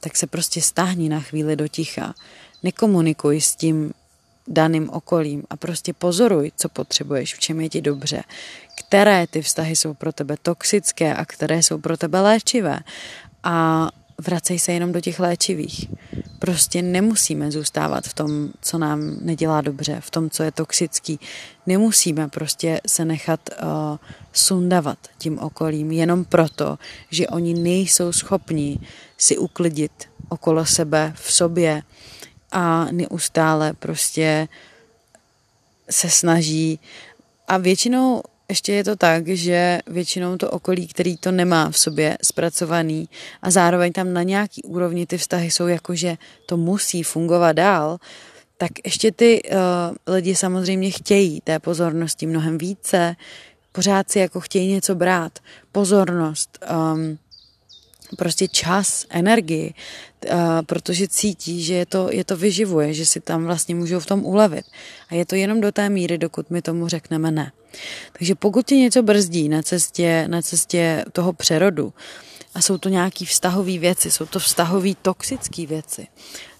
tak 0.00 0.16
se 0.16 0.26
prostě 0.26 0.62
stáhni 0.62 1.08
na 1.08 1.20
chvíli 1.20 1.56
do 1.56 1.68
ticha. 1.68 2.14
Nekomunikuj 2.62 3.40
s 3.40 3.56
tím 3.56 3.92
daným 4.48 4.90
okolím 4.90 5.42
a 5.50 5.56
prostě 5.56 5.92
pozoruj, 5.92 6.52
co 6.56 6.68
potřebuješ, 6.68 7.34
v 7.34 7.38
čem 7.38 7.60
je 7.60 7.68
ti 7.68 7.80
dobře, 7.80 8.22
které 8.78 9.26
ty 9.26 9.42
vztahy 9.42 9.76
jsou 9.76 9.94
pro 9.94 10.12
tebe 10.12 10.36
toxické 10.42 11.14
a 11.14 11.24
které 11.24 11.62
jsou 11.62 11.78
pro 11.78 11.96
tebe 11.96 12.20
léčivé. 12.20 12.78
A 13.44 13.88
vracej 14.18 14.58
se 14.58 14.72
jenom 14.72 14.92
do 14.92 15.00
těch 15.00 15.20
léčivých. 15.20 15.88
Prostě 16.38 16.82
nemusíme 16.82 17.50
zůstávat 17.50 18.04
v 18.04 18.14
tom, 18.14 18.48
co 18.60 18.78
nám 18.78 19.16
nedělá 19.20 19.60
dobře, 19.60 20.00
v 20.00 20.10
tom, 20.10 20.30
co 20.30 20.42
je 20.42 20.52
toxický. 20.52 21.20
Nemusíme 21.66 22.28
prostě 22.28 22.80
se 22.86 23.04
nechat 23.04 23.40
uh, 23.50 23.68
sundavat 24.32 24.98
tím 25.18 25.38
okolím 25.38 25.92
jenom 25.92 26.24
proto, 26.24 26.78
že 27.10 27.26
oni 27.26 27.54
nejsou 27.54 28.12
schopni 28.12 28.78
si 29.18 29.38
uklidit 29.38 29.92
okolo 30.28 30.66
sebe, 30.66 31.12
v 31.16 31.32
sobě 31.32 31.82
a 32.54 32.86
neustále 32.90 33.72
prostě 33.72 34.48
se 35.90 36.10
snaží. 36.10 36.80
A 37.48 37.58
většinou 37.58 38.22
ještě 38.48 38.72
je 38.72 38.84
to 38.84 38.96
tak, 38.96 39.28
že 39.28 39.80
většinou 39.86 40.36
to 40.36 40.50
okolí, 40.50 40.86
který 40.88 41.16
to 41.16 41.30
nemá 41.30 41.70
v 41.70 41.78
sobě 41.78 42.18
zpracovaný 42.22 43.08
a 43.42 43.50
zároveň 43.50 43.92
tam 43.92 44.12
na 44.12 44.22
nějaký 44.22 44.62
úrovni 44.62 45.06
ty 45.06 45.18
vztahy 45.18 45.50
jsou 45.50 45.66
jako, 45.66 45.94
že 45.94 46.16
to 46.46 46.56
musí 46.56 47.02
fungovat 47.02 47.52
dál, 47.52 47.98
tak 48.56 48.70
ještě 48.84 49.12
ty 49.12 49.42
uh, 49.42 50.14
lidi 50.14 50.34
samozřejmě 50.34 50.90
chtějí 50.90 51.40
té 51.40 51.58
pozornosti 51.58 52.26
mnohem 52.26 52.58
více, 52.58 53.16
pořád 53.72 54.10
si 54.10 54.18
jako 54.18 54.40
chtějí 54.40 54.72
něco 54.72 54.94
brát, 54.94 55.38
pozornost, 55.72 56.58
um, 56.94 57.18
prostě 58.14 58.48
čas, 58.48 59.06
energii, 59.10 59.74
uh, 60.32 60.38
protože 60.66 61.08
cítí, 61.08 61.62
že 61.62 61.74
je 61.74 61.86
to, 61.86 62.08
je 62.12 62.24
to 62.24 62.36
vyživuje, 62.36 62.94
že 62.94 63.06
si 63.06 63.20
tam 63.20 63.44
vlastně 63.44 63.74
můžou 63.74 64.00
v 64.00 64.06
tom 64.06 64.24
ulevit. 64.24 64.66
A 65.08 65.14
je 65.14 65.26
to 65.26 65.34
jenom 65.34 65.60
do 65.60 65.72
té 65.72 65.88
míry, 65.88 66.18
dokud 66.18 66.50
my 66.50 66.62
tomu 66.62 66.88
řekneme 66.88 67.30
ne. 67.30 67.52
Takže 68.18 68.34
pokud 68.34 68.66
tě 68.66 68.76
něco 68.76 69.02
brzdí 69.02 69.48
na 69.48 69.62
cestě, 69.62 70.24
na 70.28 70.42
cestě 70.42 71.04
toho 71.12 71.32
přerodu 71.32 71.92
a 72.54 72.60
jsou 72.60 72.78
to 72.78 72.88
nějaké 72.88 73.24
vztahové 73.24 73.78
věci, 73.78 74.10
jsou 74.10 74.26
to 74.26 74.38
vztahové 74.38 74.90
toxické 75.02 75.66
věci, 75.66 76.06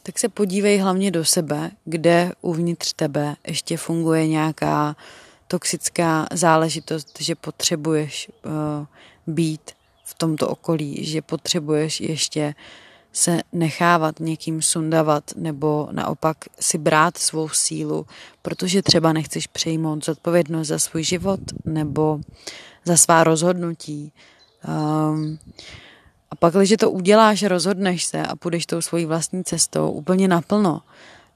tak 0.03 0.19
se 0.19 0.29
podívej 0.29 0.79
hlavně 0.79 1.11
do 1.11 1.25
sebe, 1.25 1.71
kde 1.85 2.33
uvnitř 2.41 2.93
tebe 2.93 3.37
ještě 3.47 3.77
funguje 3.77 4.29
nějaká 4.29 4.97
toxická 5.49 6.27
záležitost, 6.33 7.19
že 7.21 7.35
potřebuješ 7.35 8.29
uh, 8.29 8.53
být 9.27 9.71
v 10.05 10.15
tomto 10.15 10.49
okolí, 10.49 11.05
že 11.05 11.23
potřebuješ 11.23 12.01
ještě 12.01 12.55
se 13.13 13.41
nechávat 13.53 14.21
někým 14.21 14.63
sundavat 14.63 15.25
nebo 15.37 15.89
naopak 15.93 16.37
si 16.61 16.79
brát 16.79 17.19
svou 17.19 17.49
sílu, 17.49 18.07
protože 18.43 18.83
třeba 18.83 19.13
nechceš 19.13 19.47
přejmout 19.47 20.05
zodpovědnost 20.05 20.69
za 20.69 20.79
svůj 20.79 21.03
život 21.05 21.41
nebo 21.65 22.21
za 22.85 22.97
svá 22.97 23.25
rozhodnutí. 23.25 24.13
Um, 24.69 25.39
a 26.31 26.37
pak, 26.37 26.55
když 26.55 26.75
to 26.79 26.91
uděláš, 26.91 27.43
rozhodneš 27.43 28.05
se 28.05 28.23
a 28.23 28.37
půjdeš 28.37 28.67
tou 28.67 28.81
svojí 28.81 29.07
vlastní 29.07 29.45
cestou 29.45 29.91
úplně 29.91 30.29
naplno, 30.29 30.83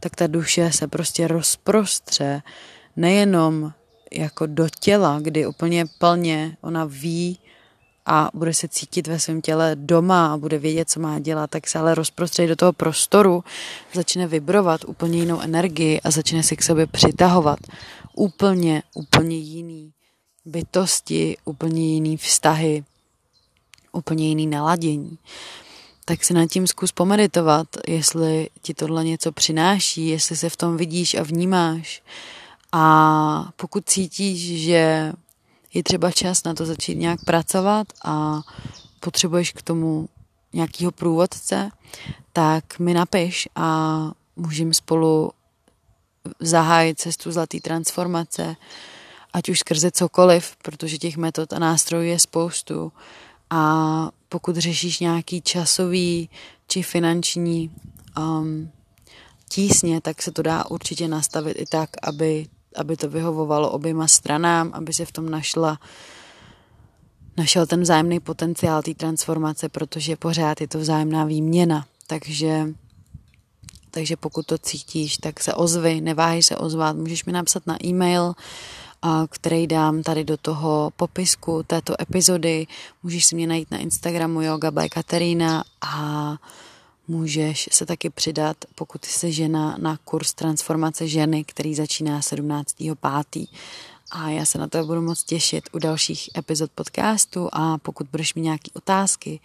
tak 0.00 0.16
ta 0.16 0.26
duše 0.26 0.72
se 0.72 0.88
prostě 0.88 1.28
rozprostře 1.28 2.42
nejenom 2.96 3.72
jako 4.12 4.46
do 4.46 4.68
těla, 4.81 5.18
kdy 5.22 5.46
úplně 5.46 5.85
plně 5.98 6.57
ona 6.61 6.85
ví, 6.85 7.38
a 8.09 8.31
bude 8.35 8.55
se 8.55 8.68
cítit 8.68 9.07
ve 9.07 9.18
svém 9.18 9.40
těle 9.40 9.77
doma 9.77 10.33
a 10.33 10.37
bude 10.37 10.59
vědět, 10.59 10.90
co 10.90 11.01
má 11.01 11.18
dělat, 11.18 11.51
tak 11.51 11.68
se 11.68 11.79
ale 11.79 11.94
rozprostří 11.94 12.47
do 12.47 12.57
toho 12.57 12.73
prostoru, 12.73 13.44
začne 13.94 14.27
vibrovat 14.27 14.85
úplně 14.85 15.18
jinou 15.18 15.40
energii 15.40 16.01
a 16.01 16.11
začne 16.11 16.42
si 16.42 16.57
k 16.57 16.62
sobě 16.62 16.87
přitahovat 16.87 17.59
úplně, 18.14 18.83
úplně 18.94 19.37
jiný 19.37 19.92
bytosti, 20.44 21.37
úplně 21.44 21.94
jiný 21.94 22.16
vztahy, 22.16 22.85
úplně 23.92 24.29
jiný 24.29 24.47
naladění. 24.47 25.18
Tak 26.05 26.25
si 26.25 26.35
nad 26.35 26.47
tím 26.47 26.66
zkus 26.66 26.92
pomeditovat, 26.92 27.66
jestli 27.88 28.49
ti 28.62 28.75
tohle 28.75 29.05
něco 29.05 29.33
přináší, 29.33 30.09
jestli 30.09 30.37
se 30.37 30.51
v 30.51 30.57
tom 30.57 30.77
vidíš 30.77 31.14
a 31.14 31.23
vnímáš. 31.23 32.03
A 32.73 33.51
pokud 33.57 33.88
cítíš, 33.88 34.62
že 34.62 35.12
je 35.74 35.83
třeba 35.83 36.11
čas 36.11 36.44
na 36.44 36.54
to 36.54 36.66
začít 36.66 36.94
nějak 36.94 37.24
pracovat 37.24 37.87
a 38.04 38.40
potřebuješ 39.00 39.52
k 39.52 39.62
tomu 39.62 40.09
nějakého 40.52 40.92
průvodce, 40.92 41.70
tak 42.33 42.78
mi 42.78 42.94
napiš 42.94 43.48
a 43.57 44.11
můžeme 44.37 44.74
spolu 44.74 45.31
zahájit 46.40 47.00
cestu 47.00 47.33
zlatý 47.33 47.61
transformace, 47.61 48.57
ať 49.33 49.48
už 49.48 49.59
skrze 49.59 49.90
cokoliv, 49.90 50.57
protože 50.62 50.98
těch 50.98 51.16
metod 51.16 51.52
a 51.52 51.59
nástrojů 51.59 52.02
je 52.02 52.18
spoustu. 52.18 52.92
A 53.50 54.11
pokud 54.28 54.57
řešíš 54.57 55.00
nějaký 55.00 55.40
časový 55.40 56.31
či 56.68 56.83
finanční 56.83 57.70
um, 58.18 58.70
tísně, 59.48 60.00
tak 60.00 60.22
se 60.22 60.33
to 60.33 60.42
dá 60.42 60.70
určitě 60.70 61.09
nastavit 61.09 61.57
i 61.61 61.66
tak, 61.66 61.90
aby, 62.02 62.46
aby 62.76 62.96
to 62.96 63.09
vyhovovalo 63.09 63.70
oběma 63.70 64.09
stranám, 64.09 64.70
aby 64.74 64.92
se 64.92 65.04
v 65.04 65.12
tom 65.12 65.31
našla 65.31 65.78
našel 67.37 67.66
ten 67.66 67.81
vzájemný 67.81 68.20
potenciál 68.20 68.83
té 68.83 68.94
transformace, 68.94 69.68
protože 69.68 70.16
pořád 70.16 70.61
je 70.61 70.68
to 70.68 70.78
vzájemná 70.78 71.24
výměna. 71.24 71.87
Takže, 72.07 72.68
takže 73.90 74.16
pokud 74.16 74.46
to 74.46 74.59
cítíš, 74.59 75.16
tak 75.16 75.40
se 75.40 75.54
ozvi, 75.54 76.00
neváhej 76.00 76.42
se 76.42 76.57
ozvat, 76.57 76.96
můžeš 76.96 77.24
mi 77.24 77.33
napsat 77.33 77.66
na 77.66 77.76
e-mail, 77.85 78.35
který 79.28 79.66
dám 79.66 80.02
tady 80.02 80.24
do 80.24 80.37
toho 80.37 80.90
popisku 80.96 81.62
této 81.66 82.02
epizody. 82.02 82.66
Můžeš 83.02 83.26
si 83.26 83.35
mě 83.35 83.46
najít 83.46 83.70
na 83.70 83.78
Instagramu 83.78 84.42
Yoga 84.42 84.70
by 84.70 84.88
Katerina 84.88 85.64
a 85.81 86.37
můžeš 87.09 87.68
se 87.73 87.87
taky 87.87 88.11
přidat, 88.11 88.57
pokud 88.75 89.05
jsi 89.05 89.33
žena, 89.33 89.77
na 89.79 89.99
kurz 90.05 90.35
transformace 90.35 91.09
ženy, 91.09 91.44
který 91.44 91.75
začíná 91.75 92.21
17.5. 92.21 93.49
A 94.11 94.31
já 94.31 94.44
se 94.44 94.59
na 94.59 94.68
to 94.68 94.85
budu 94.85 95.03
moc 95.03 95.25
těšit 95.25 95.64
u 95.73 95.79
dalších 95.79 96.31
epizod 96.38 96.71
podcastu 96.71 97.49
a 97.53 97.79
pokud 97.79 98.07
budeš 98.11 98.35
mít 98.35 98.42
nějaké 98.42 98.71
otázky, 98.75 99.40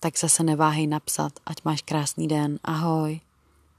tak 0.00 0.18
zase 0.18 0.42
neváhej 0.42 0.86
napsat, 0.86 1.32
ať 1.46 1.56
máš 1.64 1.82
krásný 1.82 2.28
den. 2.28 2.58
Ahoj. 2.64 3.20